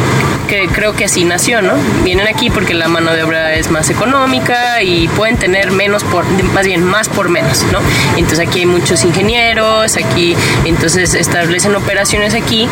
[0.49, 1.73] que creo que así nació, ¿no?
[2.05, 6.25] Vienen aquí porque la mano de obra es más económica, y pueden tener menos por,
[6.55, 7.81] más bien más por menos, ¿no?
[8.17, 12.69] Entonces aquí hay muchos ingenieros, aquí entonces establecen operaciones aquí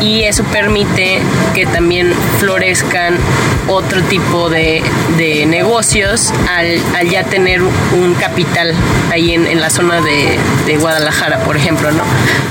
[0.00, 1.20] y eso permite
[1.54, 3.16] que también florezcan
[3.68, 4.82] otro tipo de,
[5.16, 8.74] de negocios al, al, ya tener un capital
[9.10, 12.02] ahí en, en la zona de, de, Guadalajara, por ejemplo, ¿no?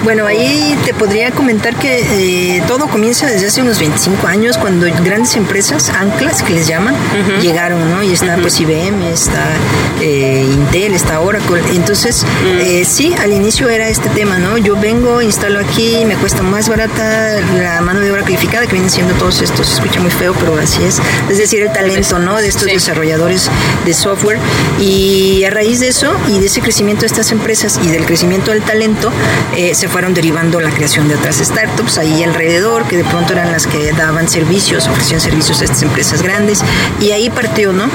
[0.03, 4.85] Bueno, ahí te podría comentar que eh, todo comienza desde hace unos 25 años cuando
[5.03, 6.95] grandes empresas, anclas que les llaman,
[7.41, 8.03] llegaron, ¿no?
[8.03, 9.56] Y está pues IBM, está
[10.02, 11.62] eh, Intel, está Oracle.
[11.73, 12.60] Entonces, mm.
[12.60, 14.58] eh, sí, al inicio era este tema, ¿no?
[14.58, 18.89] Yo vengo, instalo aquí, me cuesta más barata la mano de obra calificada que vienen
[18.89, 20.99] siendo todos estos, se escucha muy feo, pero así es.
[21.30, 22.38] Es decir, el talento, ¿no?
[22.38, 23.49] De estos desarrolladores
[23.86, 24.39] de software.
[24.80, 28.52] Y a raíz de eso y de ese crecimiento de estas empresas y del crecimiento
[28.52, 29.12] del talento,
[29.56, 33.52] eh, se fueron derivando la creación de otras startups ahí alrededor, que de pronto eran
[33.52, 36.63] las que daban servicios, ofrecían servicios a estas empresas grandes.
[36.99, 37.89] Y ahí partió, ¿no?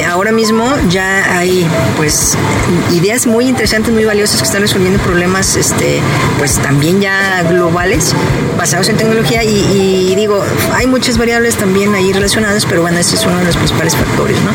[0.00, 2.36] Ahora mismo ya hay pues
[2.92, 6.00] ideas muy interesantes, muy valiosas que están resolviendo problemas este,
[6.38, 8.14] pues también ya globales
[8.56, 10.42] basados en tecnología y, digo,
[10.74, 14.36] hay muchas variables también ahí relacionadas, pero bueno, ese es uno de los principales factores,
[14.42, 14.52] ¿no?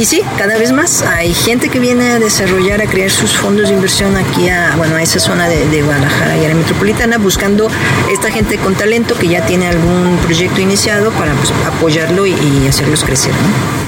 [0.00, 3.68] Y sí, cada vez más hay gente que viene a desarrollar, a crear sus fondos
[3.68, 7.68] de inversión aquí a, bueno, a esa zona de, Guadalajara y a la metropolitana, buscando
[8.10, 12.66] esta gente con talento que ya tiene algún proyecto iniciado para pues, apoyarlo y, y
[12.68, 13.87] hacerlos crecer, ¿no?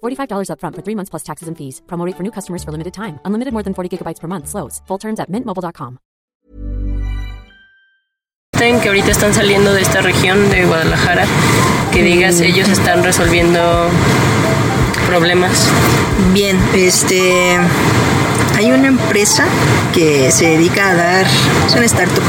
[0.00, 1.82] $45 upfront for three months plus taxes and fees.
[1.86, 3.18] Promote for new customers for limited time.
[3.24, 4.48] Unlimited more than 40 gigabytes per month.
[4.48, 4.80] Slows.
[4.86, 5.98] Full terms at mintmobile.com.
[8.60, 11.24] Que ahorita están saliendo de esta región de Guadalajara,
[11.92, 13.88] que digas, ellos están resolviendo
[15.06, 15.66] problemas.
[16.34, 17.58] Bien, este
[18.60, 19.46] hay una empresa
[19.94, 21.26] que se dedica a dar,
[21.66, 22.22] es una startup,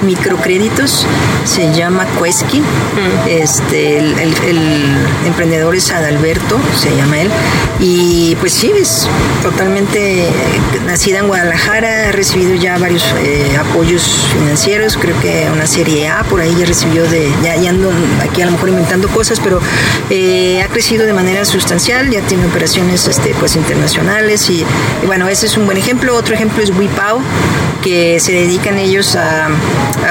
[0.00, 1.06] microcréditos,
[1.44, 2.60] se llama Quesky.
[2.60, 3.28] Mm.
[3.28, 7.30] Este, el, emprendedor es Adalberto, se llama él.
[7.80, 9.08] Y pues sí, es
[9.42, 10.26] totalmente
[10.86, 16.22] nacida en Guadalajara, ha recibido ya varios eh, apoyos financieros, creo que una serie A
[16.24, 17.90] por ahí ya recibió de, ya, ando
[18.22, 19.60] aquí a lo mejor inventando cosas, pero
[20.10, 24.64] eh, ha crecido de manera sustancial, ya tiene operaciones este, pues internacionales y,
[25.02, 26.14] y bueno, ese es un buen buen ejemplo.
[26.14, 27.20] Otro ejemplo es WIPAO,
[27.82, 29.48] que se dedican ellos a,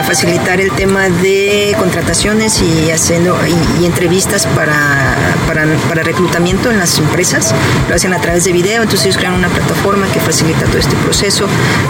[0.04, 3.38] facilitar el tema de contrataciones y haciendo
[3.80, 5.16] y, entrevistas para,
[5.48, 7.54] para, reclutamiento en las empresas.
[7.88, 10.96] Lo hacen a través de video, entonces ellos crean una plataforma que facilita todo este
[10.98, 11.46] proceso.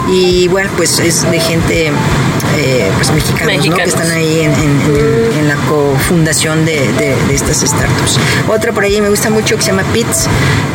[0.09, 1.91] Y bueno, pues es de gente
[2.57, 3.75] eh, pues mexicanos, ¿no?
[3.75, 8.19] que están ahí en, en, la cofundación de, de, de, estas startups.
[8.47, 10.27] Otra por ahí me gusta mucho que se llama PITS.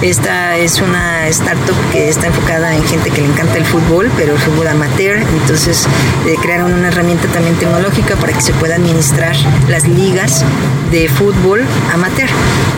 [0.02, 4.32] Esta es una startup que está enfocada en gente que le encanta el fútbol, pero
[4.32, 5.18] el fútbol amateur.
[5.18, 5.86] Entonces
[6.26, 9.36] eh, crearon una herramienta también tecnológica para que se pueda administrar
[9.68, 10.44] las ligas
[10.90, 12.28] de fútbol amateur,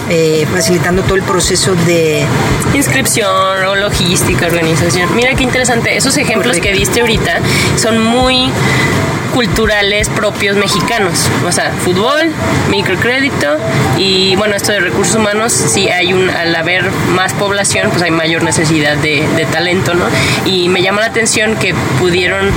[0.08, 2.24] eh, facilitando todo el proceso de
[2.74, 5.14] inscripción o logística, organización.
[5.14, 5.96] Mira qué interesante.
[5.96, 7.38] Esos ejemplos que diste ahorita
[7.76, 8.50] son muy
[9.34, 11.28] culturales propios mexicanos.
[11.46, 12.32] O sea, fútbol,
[12.68, 13.56] microcrédito
[13.98, 18.10] y bueno, esto de recursos humanos, sí hay un, al haber más población, pues hay
[18.10, 20.04] mayor necesidad de, talento, ¿no?
[20.44, 22.50] Y me llama la atención que pudieron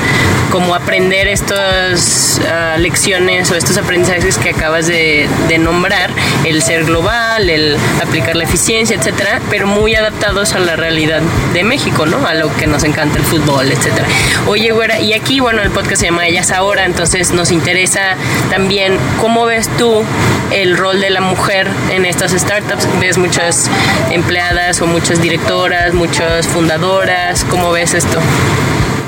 [0.51, 5.27] como aprender estas ah, lecciones o estos aprendizajes que acabas de,
[5.59, 6.09] nombrar,
[6.45, 11.21] el ser global, el aplicar la eficiencia, etcétera, pero muy adaptados a la realidad
[11.53, 12.25] de México, ¿no?
[12.27, 14.07] A lo que nos encanta el fútbol, etcétera.
[14.47, 18.15] Oye, güera, y aquí, bueno, el podcast se llama Ellas ahora, entonces nos interesa
[18.49, 20.03] también cómo ves tú
[20.51, 22.87] el rol de la mujer en estas startups.
[22.99, 23.69] ¿Ves muchas
[24.11, 27.45] empleadas o muchas directoras, muchas fundadoras?
[27.49, 28.19] ¿Cómo ves esto?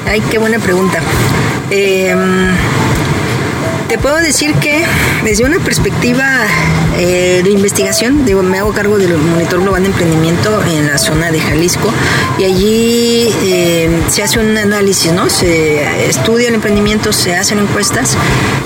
[0.08, 1.00] Ay, qué buena pregunta.
[1.72, 2.16] Eh,
[3.88, 4.84] te puedo decir que
[5.24, 6.46] desde una perspectiva
[6.98, 11.32] eh, de investigación, digo, me hago cargo del Monitor Global de Emprendimiento en la zona
[11.32, 11.92] de Jalisco
[12.38, 15.30] y allí eh, se hace un análisis, ¿no?
[15.30, 18.18] Se estudia el emprendimiento, se hacen encuestas,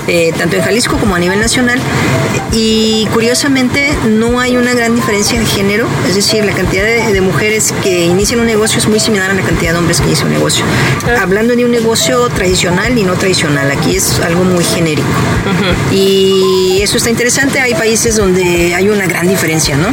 [0.08, 1.80] eh, tanto en Jalisco como a nivel nacional
[2.52, 7.74] y curiosamente no hay una gran diferencia de género, es decir, la cantidad de, mujeres
[7.82, 10.34] que inician un negocio es muy similar a la cantidad de hombres que inician un
[10.34, 10.64] negocio.
[11.20, 15.06] Hablando de un negocio tradicional y no tradicional, aquí es algo muy genérico.
[15.92, 17.60] Y eso está interesante.
[17.60, 19.88] Hay países donde hay una gran diferencia, ¿no?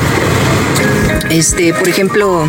[1.30, 2.48] Este, por ejemplo,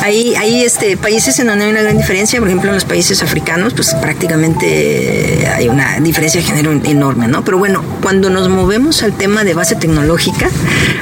[0.00, 3.22] hay, hay este, países en donde hay una gran diferencia, por ejemplo en los países
[3.22, 7.44] africanos, pues prácticamente hay una diferencia de género enorme, ¿no?
[7.44, 10.48] Pero bueno, cuando nos movemos al tema de base tecnológica,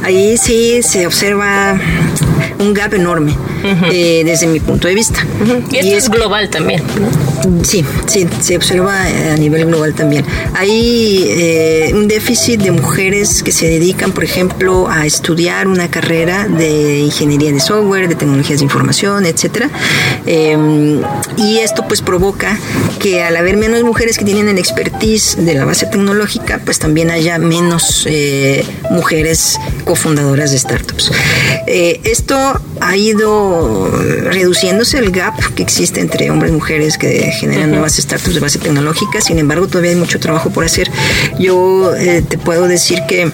[0.02, 1.78] ahí sí se observa
[2.58, 5.25] un gap enorme eh, desde mi punto de vista.
[5.71, 6.83] Y, es global también.
[7.62, 10.25] Sí, sí, se observa a nivel global también.
[10.55, 16.47] Hay eh, un déficit de mujeres que se dedican, por ejemplo, a estudiar una carrera
[16.49, 19.71] de ingeniería de software, de tecnologías de información, etcétera.
[20.27, 21.01] Em,
[21.37, 22.59] y esto pues provoca
[22.99, 27.11] que al haber menos mujeres que tienen el expertise de la base tecnológica, pues también
[27.11, 31.12] haya menos eh, mujeres cofundadoras de startups.
[31.66, 33.47] esto ha ido
[33.90, 38.58] reduciéndose el gap que existe entre hombres y mujeres que generan nuevas startups de base
[38.58, 39.20] tecnológica.
[39.20, 40.90] Sin embargo, todavía hay mucho trabajo por hacer.
[41.38, 43.30] Yo eh, te puedo decir que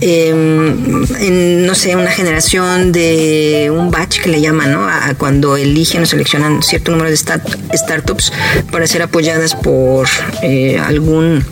[0.00, 4.88] em, en, no sé, una generación de un batch que le llaman, ¿no?
[4.88, 8.32] A, cuando eligen o seleccionan cierto número de startups
[8.70, 10.08] para ser apoyadas por
[10.42, 11.44] eh, algún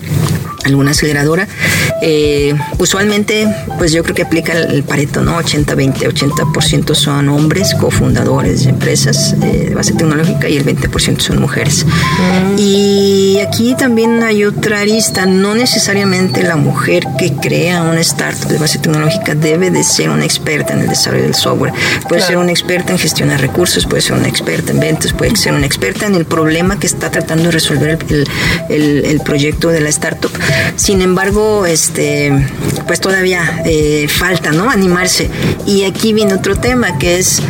[0.66, 1.48] alguna aceleradora.
[2.02, 3.46] Eh, usualmente,
[3.78, 5.38] pues yo creo que aplica el, Pareto, ¿no?
[5.40, 11.40] 80-20, 80%, son hombres cofundadores de empresas eh, de base tecnológica y el 20% son
[11.40, 11.84] mujeres.
[11.84, 12.58] Mm.
[12.58, 18.58] Y aquí también hay otra arista, no necesariamente la mujer que crea una startup de
[18.58, 21.72] base tecnológica debe de ser una experta en el desarrollo del software.
[22.08, 25.52] Puede ser una experta en gestionar recursos, puede ser una experta en ventas, puede ser
[25.52, 28.28] una experta en el problema que está tratando de resolver el,
[28.68, 30.30] el, el proyecto de la startup.
[30.76, 32.32] Sin embargo, este,
[32.86, 34.70] pues todavía eh, falta, ¿no?
[34.70, 35.30] Animarse.
[35.66, 37.40] Y aquí viene otro tema que es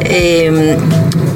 [0.00, 0.76] eh,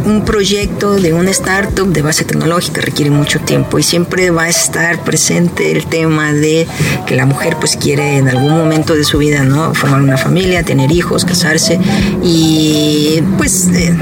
[0.04, 4.48] un proyecto de una startup de base tecnológica requiere mucho tiempo y siempre va a
[4.48, 6.66] estar presente el tema de
[7.06, 9.74] que la mujer pues quiere en algún momento de su vida, ¿no?
[9.74, 11.78] Formar una familia, tener hijos, casarse
[12.22, 13.94] y pues eh,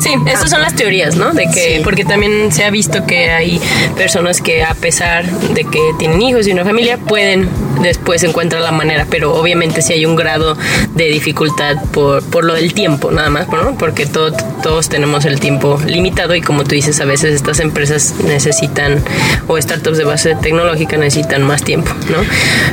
[0.00, 1.32] Sí, esas son las teorías, ¿no?
[1.32, 3.60] De que, porque también se ha visto que hay
[3.96, 7.48] personas que a pesar de que tienen hijos y una familia, pueden
[7.82, 10.56] después encuentrar la manera, pero obviamente si hay un grado
[10.94, 13.76] de dificultad por, por lo del tiempo, nada más, ¿no?
[13.78, 18.14] Porque todo, todos tenemos el tiempo limitado y como tú dices, a veces estas empresas
[18.24, 19.02] necesitan,
[19.48, 22.18] o startups de base tecnológica necesitan más tiempo, ¿no?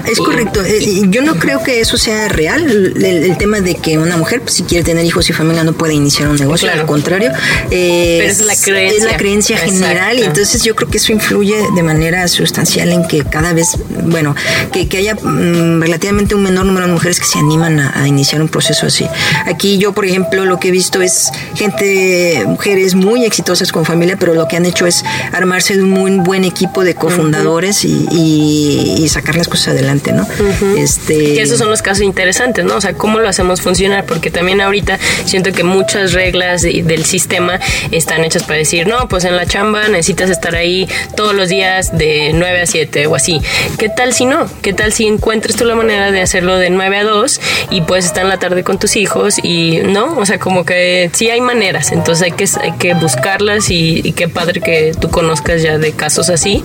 [0.09, 0.61] Es correcto.
[0.63, 4.53] Eh, yo no creo que eso sea real, el, tema de que una mujer, pues,
[4.53, 7.31] si quiere tener hijos y familia, no puede iniciar un negocio, al contrario
[7.69, 8.97] pero es la creencia.
[8.97, 13.07] Es la creencia general y entonces yo creo que eso influye de manera sustancial en
[13.07, 14.35] que cada vez, bueno,
[14.71, 18.39] que, que haya mm, relativamente un menor número de mujeres que se animan a, iniciar
[18.43, 19.07] un proceso así.
[19.47, 24.17] Aquí yo, por ejemplo, lo que he visto es gente, mujeres muy exitosas con familia,
[24.19, 29.07] pero lo que han hecho es armarse de un muy buen equipo de cofundadores y,
[29.09, 30.27] sacar las cosas adelante, ¿no?
[30.77, 31.41] este...
[31.41, 32.75] esos son los casos interesantes, ¿no?
[32.75, 37.59] O sea, cómo lo hacemos funcionar, porque también ahorita siento que muchas reglas del sistema
[37.91, 41.97] están hechas para decir, no, pues en la chamba necesitas estar ahí todos los días
[41.97, 43.41] de 9 a 7 o así.
[43.77, 44.47] ¿Qué tal si no?
[44.61, 47.41] ¿Qué tal si encuentras tú la manera de hacerlo de 9 a 2
[47.71, 50.17] y puedes estar en la tarde con tus hijos y no?
[50.17, 54.13] O sea, como que sí hay maneras, entonces hay que, hay que buscarlas y, y
[54.13, 56.63] qué padre que tú conozcas ya de casos así.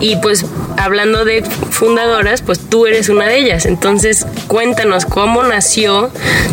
[0.00, 0.44] Y pues
[0.76, 3.66] hablando de fundadoras, pues tú eres una de ellas.
[3.66, 6.10] Entonces cuéntanos cómo nació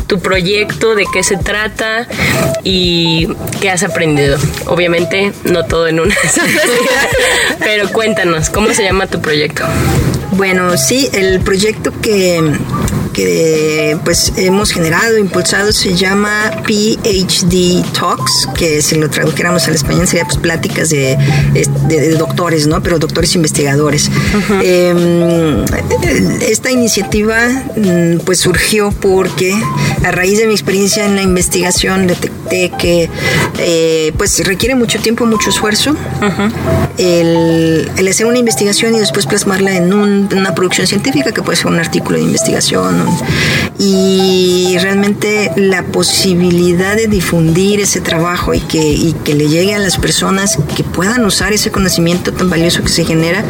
[0.08, 2.08] tu proyecto, de qué se trata
[2.64, 3.28] y
[3.62, 4.38] qué has aprendido.
[4.68, 6.16] Obviamente no todo en una
[7.60, 9.64] pero cuéntanos, ¿cómo se llama tu proyecto?
[10.36, 12.42] Bueno, sí, el proyecto que
[13.14, 20.08] que pues hemos generado, impulsado, se llama PhD Talks, que si lo tradujéramos al español
[20.08, 21.18] sería pues pláticas de,
[22.18, 22.82] doctores, ¿no?
[22.82, 24.10] Pero doctores investigadores.
[24.64, 25.64] Em,
[26.42, 29.56] esta iniciativa mm, pues surgió porque
[30.04, 33.10] a raíz de mi experiencia en la investigación detecté que
[33.60, 35.96] eh, pues requiere mucho tiempo, mucho esfuerzo
[36.98, 41.80] el, hacer una investigación y después plasmarla en una producción científica que puede ser un
[41.80, 43.63] artículo de investigación down.
[43.86, 49.98] Y realmente la posibilidad de difundir ese trabajo y que, que le llegue a las
[49.98, 53.44] personas que puedan usar ese conocimiento tan valioso que se genera,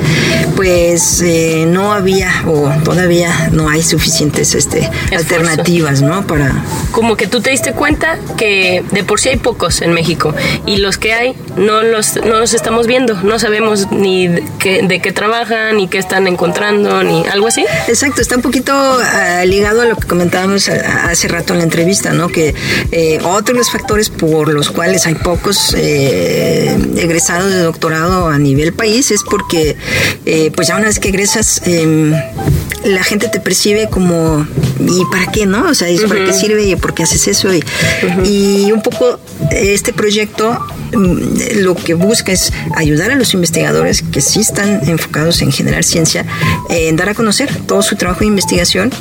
[0.55, 6.25] pues eh, no había o todavía no hay suficientes este, alternativas, ¿no?
[6.25, 6.51] Para...
[6.91, 10.33] Como que tú te diste cuenta que de por sí hay pocos en México
[10.65, 14.81] y los que hay no los, no los estamos viendo, no sabemos ni de qué,
[14.81, 17.65] de qué trabajan, ni qué están encontrando, ni algo así.
[17.87, 22.13] Exacto, está un poquito uh, ligado a lo que comentábamos hace rato en la entrevista,
[22.13, 22.29] ¿no?
[22.29, 22.55] Que
[22.93, 28.71] eh, otros los factores por los cuales hay pocos eh, egresados de doctorado a nivel
[28.71, 29.75] país es porque,
[30.25, 32.13] eh, pues ya una vez que egresas, em,
[32.86, 34.47] la gente te percibe como,
[34.79, 35.67] ¿y para qué, no?
[35.69, 37.49] O sea, ¿para qué sirve y por qué haces eso?
[38.23, 39.19] y un poco
[39.51, 40.57] este proyecto
[40.93, 46.25] lo que busca es ayudar a los investigadores que sí están enfocados en generar ciencia,
[46.69, 48.91] en dar a conocer todo su trabajo de investigación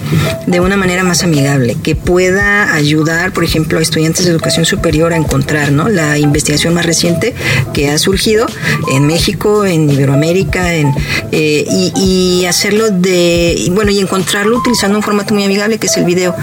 [0.47, 5.13] de una manera más amigable, que pueda ayudar, por ejemplo, a estudiantes de educación superior
[5.13, 5.89] a encontrar ¿no?
[5.89, 7.35] la investigación más reciente
[7.73, 8.47] que ha surgido
[8.91, 10.93] en México, en Iberoamérica, en,
[11.33, 11.65] eh,
[11.97, 16.05] y, hacerlo de, y bueno, y encontrarlo utilizando un formato muy amigable que es el
[16.05, 16.35] video.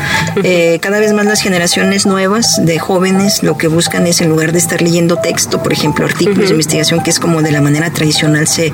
[0.43, 4.51] Eh, cada vez más las generaciones nuevas de jóvenes lo que buscan es, en lugar
[4.51, 7.89] de estar leyendo texto, por ejemplo, artículos de investigación, que es como de la manera
[7.91, 8.73] tradicional se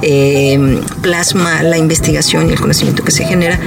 [0.00, 3.60] eh, plasma la investigación y el conocimiento que se genera,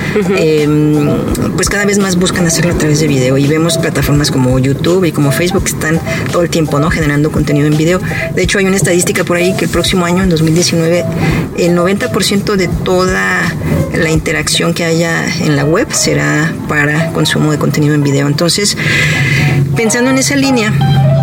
[1.56, 5.06] pues cada vez más buscan hacerlo a través de video y vemos plataformas como YouTube
[5.06, 6.90] y como Facebook que están todo el tiempo ¿no?
[6.90, 8.02] generando contenido en video.
[8.34, 11.06] De hecho, hay una estadística por ahí que el próximo año, en 2019,
[11.60, 13.44] el 90% de toda
[13.94, 18.26] la interacción que haya en la web será para consumo de contenido en video.
[18.26, 18.76] Entonces,
[19.76, 20.74] pensando en esa línea,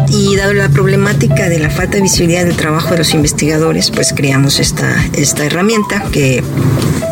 [0.08, 4.12] y dado la problemática de la falta de visibilidad del trabajo de los investigadores, pues
[4.12, 6.42] creamos esta, esta herramienta que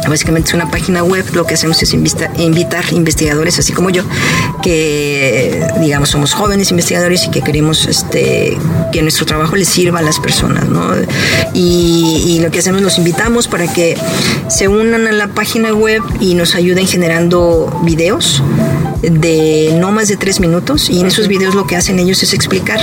[0.08, 1.24] básicamente es una página web.
[1.34, 4.04] Lo que hacemos es invitar investigadores, así como yo,
[4.62, 8.56] que digamos somos jóvenes investigadores y que queremos este,
[8.92, 10.68] que nuestro trabajo les sirva a las personas.
[10.68, 10.92] ¿no?
[11.52, 13.96] Y, y lo que hacemos, los invitamos para que
[14.48, 18.42] se unan a la página web y nos ayuden generando videos
[19.10, 22.32] de no más de tres minutos y en esos videos lo que hacen ellos es
[22.34, 22.80] explicar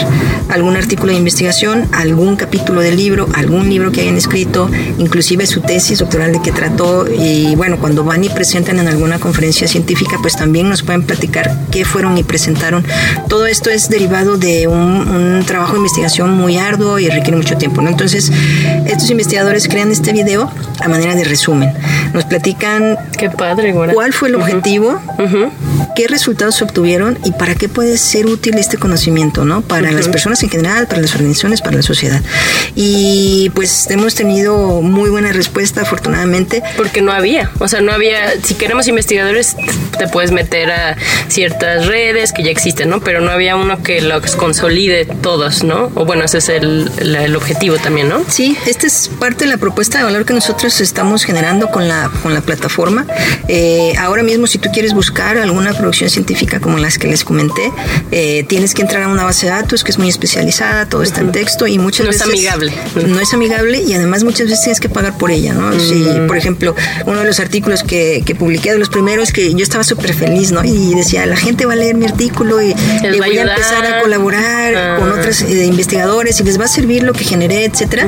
[0.49, 5.61] algún artículo de investigación, algún capítulo del libro, algún libro que hayan escrito, inclusive su
[5.61, 10.17] tesis doctoral de qué trató y bueno, cuando van y presentan en alguna conferencia científica
[10.21, 12.85] pues también nos pueden platicar qué fueron y presentaron.
[13.27, 17.81] Todo esto es derivado de un, trabajo de investigación muy arduo y requiere mucho tiempo,
[17.81, 17.89] ¿no?
[17.89, 18.31] Entonces,
[18.85, 21.73] estos investigadores crean este video a manera de resumen.
[22.13, 24.99] Nos platican qué padre, cuál fue el objetivo,
[25.95, 29.61] qué resultados se obtuvieron y para qué puede ser útil este conocimiento, ¿no?
[29.61, 32.21] Para las personas en general, para las organizaciones, para la sociedad.
[32.75, 36.63] Y pues hemos tenido muy buena respuesta, afortunadamente.
[36.77, 39.55] Porque no había, o sea, no había, si queremos investigadores,
[39.97, 43.01] te puedes meter a ciertas redes que ya existen, ¿no?
[43.01, 45.91] Pero no había uno que los consolide todos, ¿no?
[45.95, 48.23] O bueno, ese es el, el objetivo también, ¿no?
[48.27, 52.09] Sí, esta es parte de la propuesta de valor que nosotros estamos generando con la,
[52.23, 53.05] con la plataforma.
[53.47, 57.71] Eh, ahora mismo, si tú quieres buscar alguna producción científica como las que les comenté,
[58.11, 61.19] eh, tienes que entrar a una base de datos que es muy especializada, todo está
[61.21, 62.33] en texto y muchas No es veces...
[62.33, 62.73] amigable.
[63.07, 65.77] No es amigable y además muchas veces tienes que pagar por ella, ¿no?
[65.79, 66.75] Si, por ejemplo,
[67.05, 70.51] uno de los artículos que, que publiqué de los primeros que yo estaba súper feliz,
[70.51, 70.63] ¿no?
[70.63, 73.49] Y decía, la gente va a leer mi artículo y, Les a voy a ayudar.
[73.49, 74.95] empezar a colaborar Ah.
[74.99, 78.07] con otros eh, investigadores y les va a servir lo que generé, etcétera.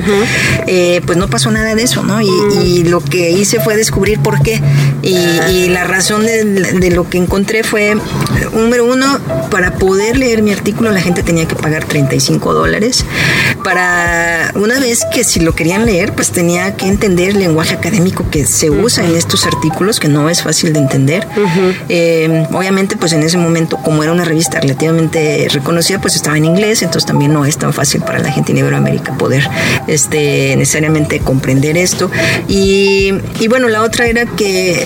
[0.67, 2.21] Eh, pues no pasó nada de eso, ¿no?
[2.21, 2.27] Y,
[2.63, 4.61] y lo que hice fue descubrir por qué.
[5.01, 5.17] Y,
[5.51, 7.97] y la razón de, de lo que encontré fue,
[8.53, 13.05] número uno, para poder leer mi artículo la gente tenía que pagar 35 dólares.
[13.63, 18.25] Para una vez que si lo querían leer, pues tenía que entender el lenguaje académico
[18.29, 21.27] que se usa en estos artículos, que no es fácil de entender.
[21.89, 26.45] Eh, obviamente, pues en ese momento, como era una revista relativamente reconocida, pues estaba en
[26.45, 29.49] inglés, entonces también no es tan fácil para la gente en Iberoamérica poder
[29.87, 32.11] este, necesariamente comprender esto.
[32.47, 34.85] Y, y bueno, la otra era que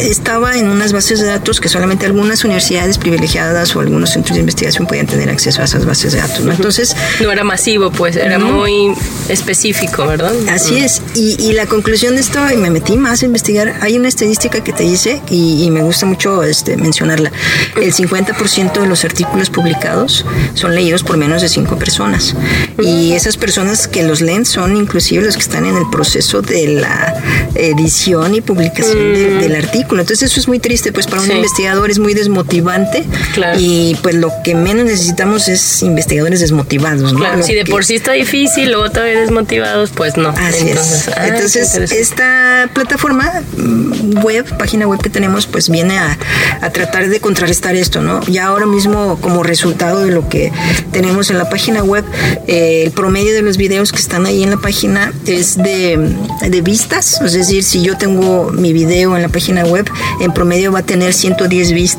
[0.00, 4.40] estaba en unas bases de datos que solamente algunas universidades privilegiadas o algunos centros de
[4.40, 6.40] investigación podían tener acceso a esas bases de datos.
[6.44, 6.52] ¿no?
[6.52, 8.52] Entonces, No era masivo, pues era No.
[8.52, 8.92] muy
[9.28, 10.32] específico, ¿verdad?
[10.50, 13.96] Así es, y, y la conclusión de esto, y me metí más a investigar, hay
[13.96, 17.32] una estadística que te dice, y, y me gusta mucho este, mencionarla,
[17.80, 22.34] el 50% de los artículos publicados son leídos por menos de cinco personas.
[22.82, 26.66] Y esas personas que los leen son inclusive los que están en el proceso de
[26.68, 27.14] la
[27.54, 30.00] edición y publicación de- del artículo.
[30.02, 31.32] Entonces eso es muy triste, pues para un Sí.
[31.34, 33.58] investigador es muy desmotivante Claro.
[33.60, 37.12] y pues lo que menos necesitamos es investigadores desmotivados.
[37.12, 37.18] ¿no?
[37.18, 40.30] Claro, si de que- por sí está difícil, luego todavía desmotivados, pues no.
[40.30, 41.14] Así Entonces, es.
[41.16, 46.18] ah, Entonces, esta plataforma mm, web, página web que tenemos, pues viene a,
[46.60, 48.20] a tratar de contrarrestar esto, ¿no?
[48.26, 50.52] Ya ahora mismo, como resultado de lo que
[50.92, 52.04] tenemos en la página web,
[52.46, 56.14] eh, el promedio de los videos que están ahí en la página es de,
[56.48, 57.20] de vistas.
[57.24, 59.88] Es decir, si yo tengo mi video en la página web,
[60.20, 61.91] en promedio va a tener 110 vistas.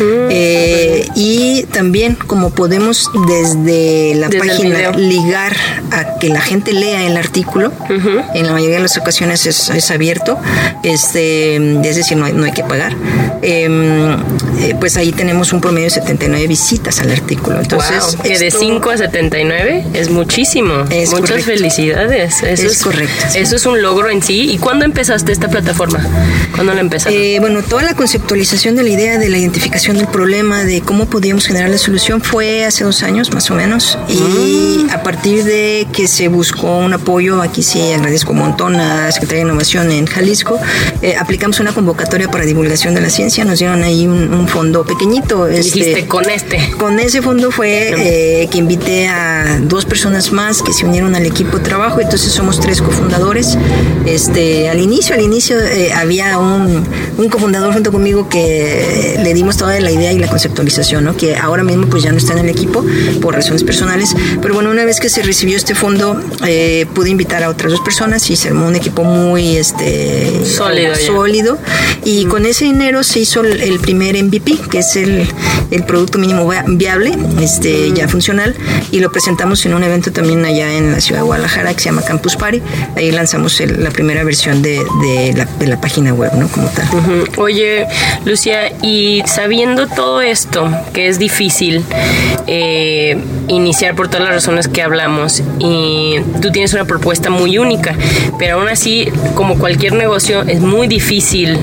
[0.00, 5.56] Mm, Eh, y también, como podemos desde la Desde página ligar
[5.92, 7.72] a que la gente lea el artículo.
[8.34, 10.38] En la mayoría de las ocasiones es, es abierto,
[10.82, 12.94] este, es decir, no hay, no hay que pagar.
[13.42, 14.12] Em,
[14.60, 17.60] eh, pues ahí tenemos un promedio de 79 visitas al artículo.
[17.60, 20.84] Entonces, Wow, que de esto- 5 a 79 es muchísimo.
[20.90, 21.50] Es Muchas correcto.
[21.52, 22.42] felicidades.
[22.42, 23.38] Eso Es correcto, sí.
[23.38, 24.50] Eso es un logro en sí.
[24.50, 26.00] ¿Y cuándo empezaste esta plataforma?
[26.54, 27.36] ¿Cuándo la empezaste?
[27.36, 31.06] Eh, bueno, toda la conceptualización de la idea de la identificación del problema, de cómo
[31.06, 33.98] podíamos generar la solución, fue hace dos años más o menos.
[34.08, 39.06] Y a partir de que se buscó un apoyo, aquí sí agradezco un montón a
[39.06, 40.58] la Secretaría de Innovación en Jalisco,
[41.02, 44.84] eh, aplicamos una convocatoria para divulgación de la ciencia, nos dieron ahí un, un fondo
[44.84, 45.46] pequeñito.
[45.48, 46.70] este, Dijiste con este.
[46.78, 51.26] con ese fondo fue eh, que invité a dos personas más que se unieron al
[51.26, 53.56] equipo de trabajo, entonces somos tres cofundadores.
[54.06, 56.84] Este, al inicio, al inicio eh, había un,
[57.18, 61.16] un cofundador junto conmigo que le dimos toda la idea y la conceptualización, ¿no?
[61.16, 62.84] que ahora mismo pues ya no está en el equipo
[63.20, 67.42] por razones personales, pero bueno, una vez que se recibió este fondo, eh, pude invitar
[67.42, 71.58] a otras dos personas y se armó un equipo muy este, Sólido sólido
[72.04, 75.26] y con ese dinero se hizo el, el primer MVP, que es el,
[75.70, 78.54] el producto mínimo via- viable, este, ya funcional,
[78.92, 81.86] y lo presentamos en un evento también allá en la ciudad de Guadalajara que se
[81.86, 82.62] llama Campus Party.
[82.96, 86.48] Ahí lanzamos el- la primera versión de, de la, de la página web, ¿no?
[86.48, 86.86] Como tal.
[86.92, 87.42] Ujú.
[87.42, 87.86] Oye,
[88.24, 91.84] Lucia, y sabiendo todo esto, que es difícil
[92.46, 97.94] eh, iniciar por todas las razones que hablamos, y tú tienes una propuesta muy única,
[98.38, 101.58] pero aún así, como cualquier negocio, es muy difícil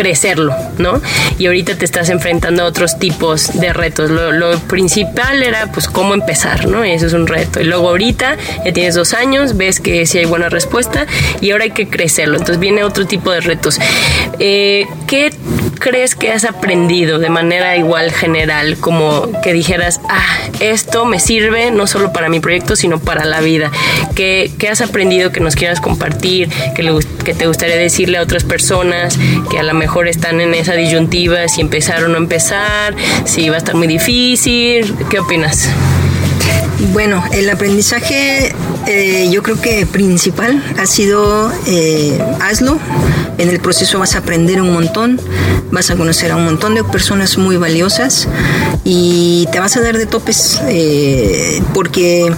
[0.00, 1.02] crecerlo, ¿no?
[1.38, 4.10] Y ahorita te estás enfrentando a otros tipos de retos.
[4.10, 6.86] Lo, principal era, pues, cómo empezar, ¿no?
[6.86, 7.60] Y eso es un reto.
[7.60, 11.06] Y luego ahorita ya tienes dos años, ves que sí hay buena respuesta
[11.42, 12.38] y ahora hay que crecerlo.
[12.38, 13.78] Entonces viene otro tipo de retos.
[14.38, 15.32] Eh, ¿Qué
[15.80, 18.76] crees que has aprendido de manera igual general?
[18.78, 23.40] Como que dijeras, ah, esto me sirve no solo para mi proyecto, sino para la
[23.40, 23.72] vida.
[24.14, 26.48] ¿Qué, qué has aprendido que nos quieras compartir?
[26.76, 26.92] Que, le
[27.24, 29.18] que te gustaría decirle a otras personas
[29.50, 33.56] que a lo mejor están en esa disyuntiva, si empezar o no empezar, si va
[33.56, 34.94] a estar muy difícil.
[35.08, 35.68] ¿Qué opinas?
[36.92, 38.54] Bueno, el aprendizaje
[38.86, 42.78] eh, yo creo que principal ha sido eh, hazlo.
[43.38, 45.18] En el proceso vas a aprender un montón,
[45.70, 48.28] vas a conocer a un montón de personas muy valiosas
[48.84, 52.30] y te vas a dar de topes eh, porque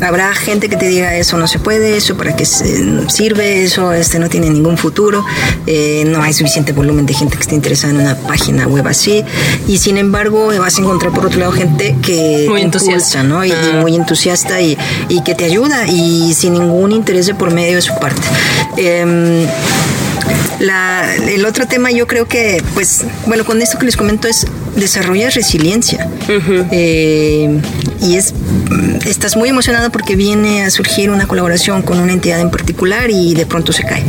[0.00, 4.18] habrá gente que te diga eso no se puede, eso para qué sirve, eso este
[4.18, 5.24] no tiene ningún futuro,
[5.66, 9.24] eh, no hay suficiente volumen de gente que esté interesada en una página web así
[9.68, 13.20] y sin embargo vas a encontrar por otro lado gente que Muy entusiasta.
[13.20, 13.44] impulsa, ¿no?
[13.44, 13.78] Y, y Ah.
[13.80, 14.76] muy entusiasta y,
[15.08, 18.22] y que te ayuda y sin ningún interés de por medio de su parte.
[18.76, 19.46] Em,
[20.60, 24.46] la, el otro tema yo creo que, pues, bueno, con esto que les comento es
[24.76, 26.08] desarrollar resiliencia.
[26.28, 27.60] Eh,
[28.02, 28.34] y es
[29.06, 33.34] estás muy emocionado porque viene a surgir una colaboración con una entidad en particular y
[33.34, 34.02] de pronto se cae.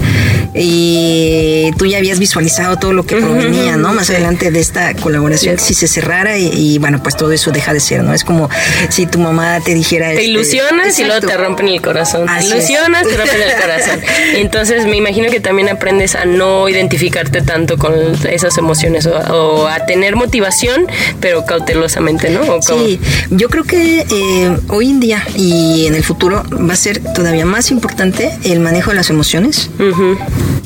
[0.53, 3.93] Y tú ya habías visualizado todo lo que provenía, ¿no?
[3.93, 7.79] Más adelante de esta colaboración, si se cerrara y, bueno, pues todo eso deja de
[7.79, 8.13] ser, ¿no?
[8.13, 8.49] Es como
[8.89, 10.07] si tu mamá te dijera...
[10.07, 12.27] Te este, ilusionas y luego te rompen el corazón.
[12.27, 14.01] te ilusionas, te rompen el corazón.
[14.35, 17.93] entonces me imagino que también aprendes a no identificarte tanto con
[18.29, 20.87] esas emociones o, a tener motivación,
[21.19, 22.61] pero cautelosamente, ¿no?
[22.61, 27.01] sí, yo creo que eh, hoy en día y en el futuro va a ser
[27.13, 29.69] todavía más importante el manejo de las emociones.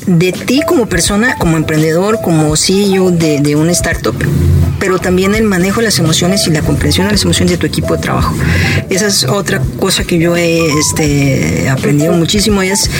[0.06, 4.14] De ti como persona, como emprendedor, como CEO de, de una startup,
[4.78, 7.66] pero también el manejo de las emociones y la comprensión de las emociones de tu
[7.66, 8.34] equipo de trabajo.
[8.90, 12.90] Esa es otra cosa que yo he este, aprendido muchísimo, es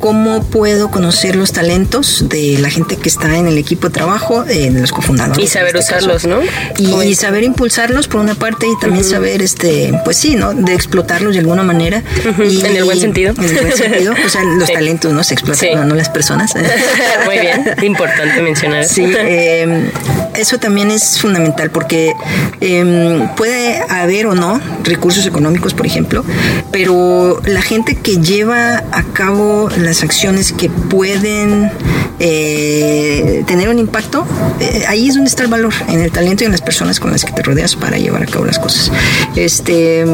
[0.00, 4.44] cómo puedo conocer los talentos de la gente que está en el equipo de trabajo,
[4.44, 5.44] de los cofundadores.
[5.44, 6.40] Y saber este usarlos, ¿no?
[6.78, 10.52] Y, saber impulsarlos por una parte y también saber, este, pues sí, ¿no?
[10.52, 12.02] De explotarlos de alguna manera.
[12.38, 13.34] y, en el buen sentido.
[13.36, 14.14] En el buen sentido.
[14.24, 15.24] O sea, los talentos, ¿no?
[15.24, 16.52] Se explotan, no, las personas.
[17.24, 18.84] Muy bien, importante mencionar.
[18.84, 19.90] Sí, eh,
[20.36, 22.12] eso también es fundamental porque
[22.60, 26.24] em, puede haber o no recursos económicos, por ejemplo,
[26.70, 31.70] pero la gente que lleva a cabo las acciones que pueden
[32.18, 34.26] eh, tener un impacto,
[34.60, 37.10] eh, ahí es donde está el valor, en el talento y en las personas con
[37.10, 38.90] las que te rodeas para llevar a cabo las cosas.
[39.34, 40.04] Este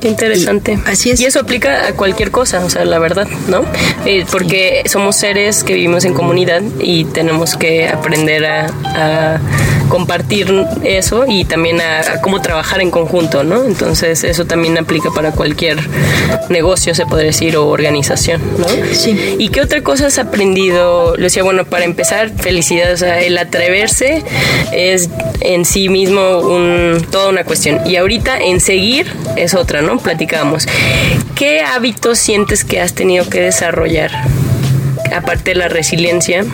[0.00, 0.78] Qué interesante.
[0.86, 1.20] así es.
[1.20, 3.64] Y eso aplica a cualquier cosa, o sea, la verdad, ¿no?
[4.06, 9.40] Eh, porque somos seres que vivimos en comunidad y tenemos que aprender a,
[9.88, 10.52] compartir
[10.84, 13.64] eso y también a, cómo trabajar en conjunto, ¿no?
[13.64, 15.78] Entonces, eso también aplica para cualquier
[16.50, 18.66] negocio, se puede decir, o organización, ¿no?
[18.92, 19.36] Sí.
[19.38, 21.16] ¿Y qué otra cosa has aprendido?
[21.16, 22.94] Lo decía, bueno, para empezar, felicidades.
[22.94, 24.22] O sea, el atreverse
[24.72, 25.08] es
[25.40, 27.80] en sí mismo un, toda una cuestión.
[27.86, 29.87] Y ahorita en seguir es otra, ¿no?
[29.96, 30.66] Platicamos.
[31.34, 34.10] ¿Qué hábitos sientes que has tenido que desarrollar,
[35.16, 36.44] aparte de la resiliencia,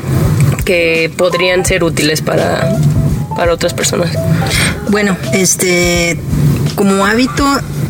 [0.64, 2.78] que podrían ser útiles para,
[3.36, 4.10] para otras personas?
[4.88, 6.16] Bueno, este,
[6.76, 7.44] como hábito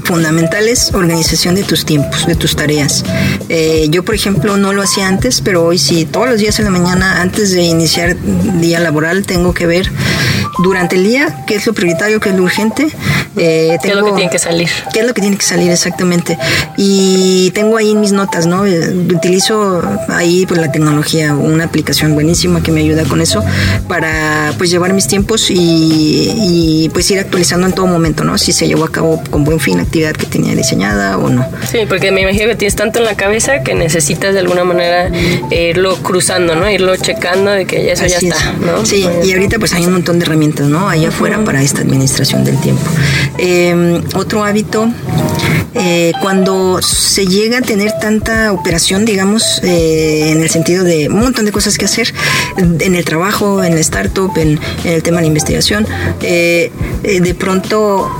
[0.04, 3.04] fundamental es organización de tus tiempos, de tus tareas.
[3.48, 6.66] Eh, yo, por ejemplo, no lo hacía antes, pero hoy sí, todos los días en
[6.66, 8.16] la mañana, antes de iniciar
[8.60, 9.90] día laboral, tengo que ver
[10.58, 12.88] durante el día qué es lo prioritario, qué es lo urgente.
[13.36, 14.68] Eh, ¿Qué es lo que tiene que salir?
[14.92, 16.38] ¿Qué es lo que tiene que salir exactamente?
[16.76, 18.64] Y tengo ahí mis notas, ¿no?
[18.64, 23.42] Eh, utilizo ahí pues la tecnología, una aplicación buenísima que me ayuda con eso
[23.88, 28.38] para pues llevar mis tiempos y, y pues ir actualizando en todo momento, ¿no?
[28.38, 31.46] Si se llevó a cabo con buen fin actividad que tenía diseñada o no.
[31.70, 35.10] Sí, porque me imagino que tienes tanto en la cabeza que necesitas de alguna manera
[35.50, 36.70] irlo cruzando, ¿no?
[36.70, 38.84] Irlo checando de que eso ya está, ¿no?
[38.86, 40.88] Sí, y ahorita pues hay un montón de herramientas, ¿no?
[40.88, 42.82] Allá afuera para esta administración del tiempo.
[43.38, 44.88] Em, otro hábito,
[45.74, 51.20] eh, cuando se llega a tener tanta operación, digamos, eh, en el sentido de un
[51.20, 52.12] montón de cosas que hacer,
[52.56, 55.86] en el trabajo, en la startup, en, el tema de la investigación,
[56.20, 56.70] eh,
[57.02, 58.10] de pronto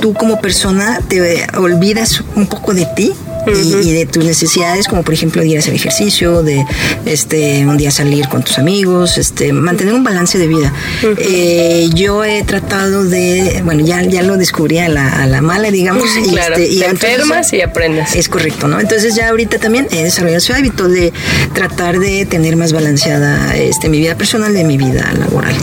[0.00, 3.12] tú como persona te olvidas un poco de ti
[3.46, 6.64] y, de tus necesidades, como por ejemplo ir a hacer ejercicio, de
[7.06, 10.72] este un día salir con tus amigos, este mantener un balance de vida.
[11.18, 16.08] Eh, yo he tratado de, bueno, ya, ya lo descubrí a la, mala, digamos.
[16.16, 18.14] y, este, y te enfermas y aprendes.
[18.14, 18.80] Es correcto, ¿no?
[18.80, 21.12] Entonces ya ahorita también he desarrollado ese hábito de
[21.54, 25.54] tratar de tener más balanceada este, mi vida personal de mi vida laboral.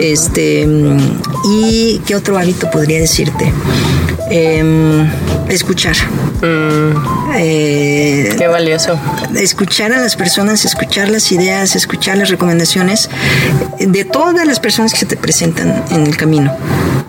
[0.00, 0.66] Este
[1.44, 3.52] y qué otro hábito podría decirte.
[4.30, 5.06] Em,
[5.48, 5.94] escuchar.
[6.40, 7.21] Mm.
[7.34, 8.98] Eh, Qué valioso.
[9.34, 13.08] Escuchar a las personas, escuchar las ideas, escuchar las recomendaciones
[13.78, 16.54] de todas las personas que se te presentan en el camino.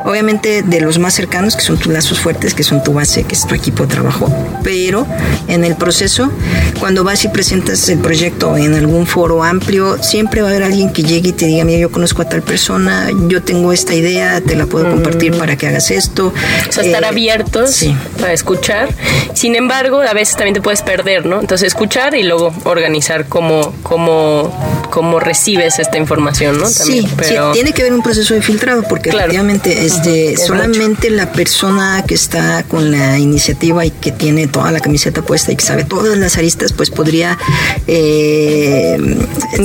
[0.05, 3.35] Obviamente de los más cercanos, que son tus lazos fuertes, que son tu base, que
[3.35, 4.31] es tu equipo de trabajo.
[4.63, 5.07] Pero
[5.47, 6.31] en el proceso,
[6.79, 10.91] cuando vas y presentas el proyecto en algún foro amplio, siempre va a haber alguien
[10.91, 14.41] que llegue y te diga, mira, yo conozco a tal persona, yo tengo esta idea,
[14.41, 15.37] te la puedo compartir mm.
[15.37, 16.33] para que hagas esto.
[16.67, 17.85] O sea, estar eh, abiertos
[18.23, 18.89] a escuchar.
[19.33, 21.39] Sin embargo, a veces también te puedes perder, ¿no?
[21.39, 24.51] Entonces escuchar y luego organizar cómo, cómo,
[24.93, 26.67] cómo recibes esta información, ¿no?
[26.67, 27.51] sí, pero...
[27.51, 32.13] sí, tiene que haber un proceso de filtrado porque efectivamente este, solamente la persona que
[32.13, 36.15] está con la iniciativa y que tiene toda la camiseta puesta y que sabe todas
[36.15, 37.39] las aristas, pues podría
[37.87, 38.99] eh,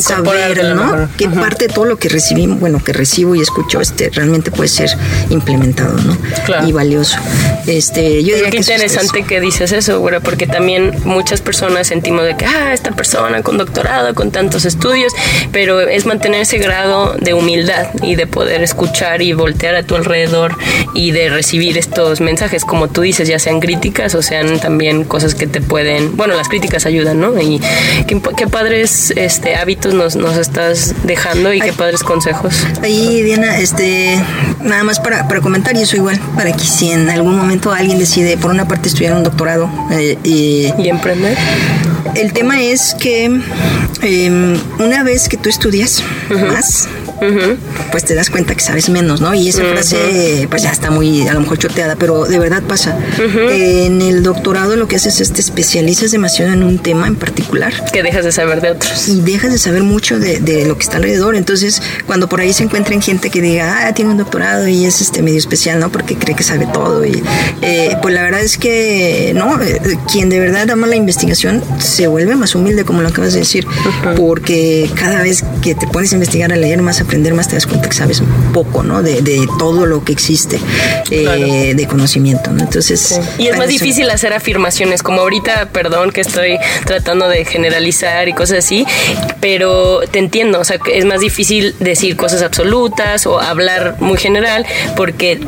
[0.00, 1.10] saber, ¿no?
[1.18, 4.70] Qué parte de todo lo que recibimos, bueno, que recibo y escucho, este, realmente puede
[4.70, 4.88] ser
[5.28, 6.16] implementado, ¿no?
[6.66, 7.18] Y valioso.
[7.66, 12.46] Este, yo diría qué interesante que dices eso, porque también muchas personas sentimos de que,
[12.46, 15.12] ah, esta persona con doctorado, con tantos estudios,
[15.52, 19.96] pero es mantener ese grado de humildad y de poder escuchar y voltear a tu
[19.96, 20.56] alrededor
[20.94, 25.34] y de recibir estos mensajes, como tú dices, ya sean críticas o sean también cosas
[25.34, 27.40] que te pueden, bueno, las críticas ayudan, ¿no?
[27.40, 27.60] Y
[28.06, 32.66] qué, padres este, hábitos nos, nos estás dejando y qué padres consejos.
[32.82, 34.18] Ahí, Diana, este,
[34.62, 37.98] nada más para, para comentar, y eso igual, para que si en algún momento alguien
[37.98, 41.36] decide, por una parte, estudiar un doctorado eh, y, y emprender.
[42.14, 43.24] El tema es que
[44.02, 46.88] em, una vez que tú estudias más,
[47.90, 49.34] pues te das cuenta que sabes menos, ¿no?
[49.34, 52.96] Y esa frase, pues ya está muy, a lo mejor choteada, pero de verdad pasa.
[53.18, 57.72] En el doctorado lo que haces es te especializas demasiado en un tema en particular.
[57.92, 59.08] Que dejas de saber de otros.
[59.08, 61.36] Y dejas de saber mucho de, lo que está alrededor.
[61.36, 65.00] Entonces, cuando por ahí se encuentren gente que diga, ah, tiene un doctorado y es
[65.00, 65.90] este medio especial, ¿no?
[65.90, 67.04] Porque cree que sabe todo.
[67.04, 67.22] Y
[67.62, 69.58] eh, pues la verdad es que, ¿no?
[70.10, 73.66] Quien de verdad ama la investigación se vuelve más humilde, como lo acabas de decir,
[74.16, 77.54] porque cada vez que te pones a investigar, a leer más, a aprender más, te
[77.54, 79.02] das cuenta que sabes poco, ¿no?
[79.02, 80.60] De, de todo lo que existe
[81.10, 82.60] eh, de conocimiento, ¿no?
[82.60, 83.18] Entonces...
[83.38, 88.34] Y es más difícil hacer afirmaciones, como ahorita, perdón que estoy tratando de generalizar y
[88.34, 88.84] cosas así,
[89.40, 94.66] pero te entiendo, o sea, es más difícil decir cosas absolutas o hablar muy general
[94.94, 95.40] porque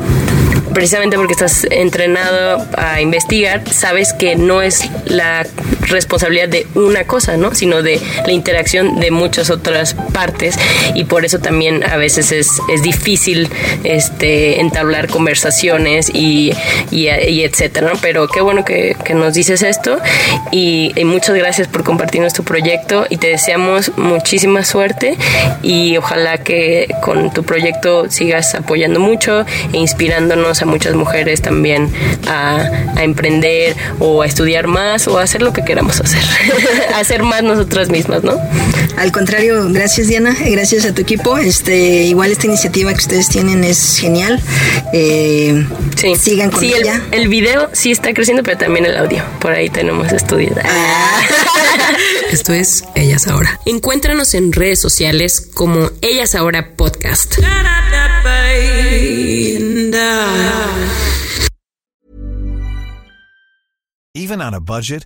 [0.73, 5.45] precisamente porque estás entrenado a investigar, sabes que no es la
[5.87, 7.53] responsabilidad de una cosa, ¿no?
[7.55, 10.57] Sino de la interacción de muchas otras partes
[10.95, 13.49] y por eso también a veces es, es difícil
[13.83, 16.53] este, entablar conversaciones y,
[16.91, 17.99] y, etcétera, ¿no?
[18.01, 19.97] Pero qué bueno que, que nos dices esto
[20.51, 25.17] y, y, muchas gracias por compartirnos tu proyecto y te deseamos muchísima suerte
[25.61, 31.91] y ojalá que con tu proyecto sigas apoyando mucho e inspirándonos a muchas mujeres también
[32.27, 36.21] a, a emprender o a estudiar más o a hacer lo que queramos hacer,
[36.95, 38.37] hacer más nosotras mismas, ¿no?
[38.97, 41.37] Al contrario, gracias Diana, gracias a tu equipo.
[41.37, 44.41] Este, igual esta iniciativa que ustedes tienen es genial.
[44.91, 45.65] Eh,
[45.95, 46.15] sí.
[46.17, 47.01] Sigan con ella.
[47.11, 49.23] El, el, video sí está creciendo, pero también el audio.
[49.39, 50.57] Por ahí tenemos estudios.
[50.61, 51.21] Ah.
[52.31, 53.57] Esto es Ellas Ahora.
[53.65, 57.35] Encuéntranos en redes sociales como Ellas Ahora Podcast.
[64.13, 65.05] Even on a budget,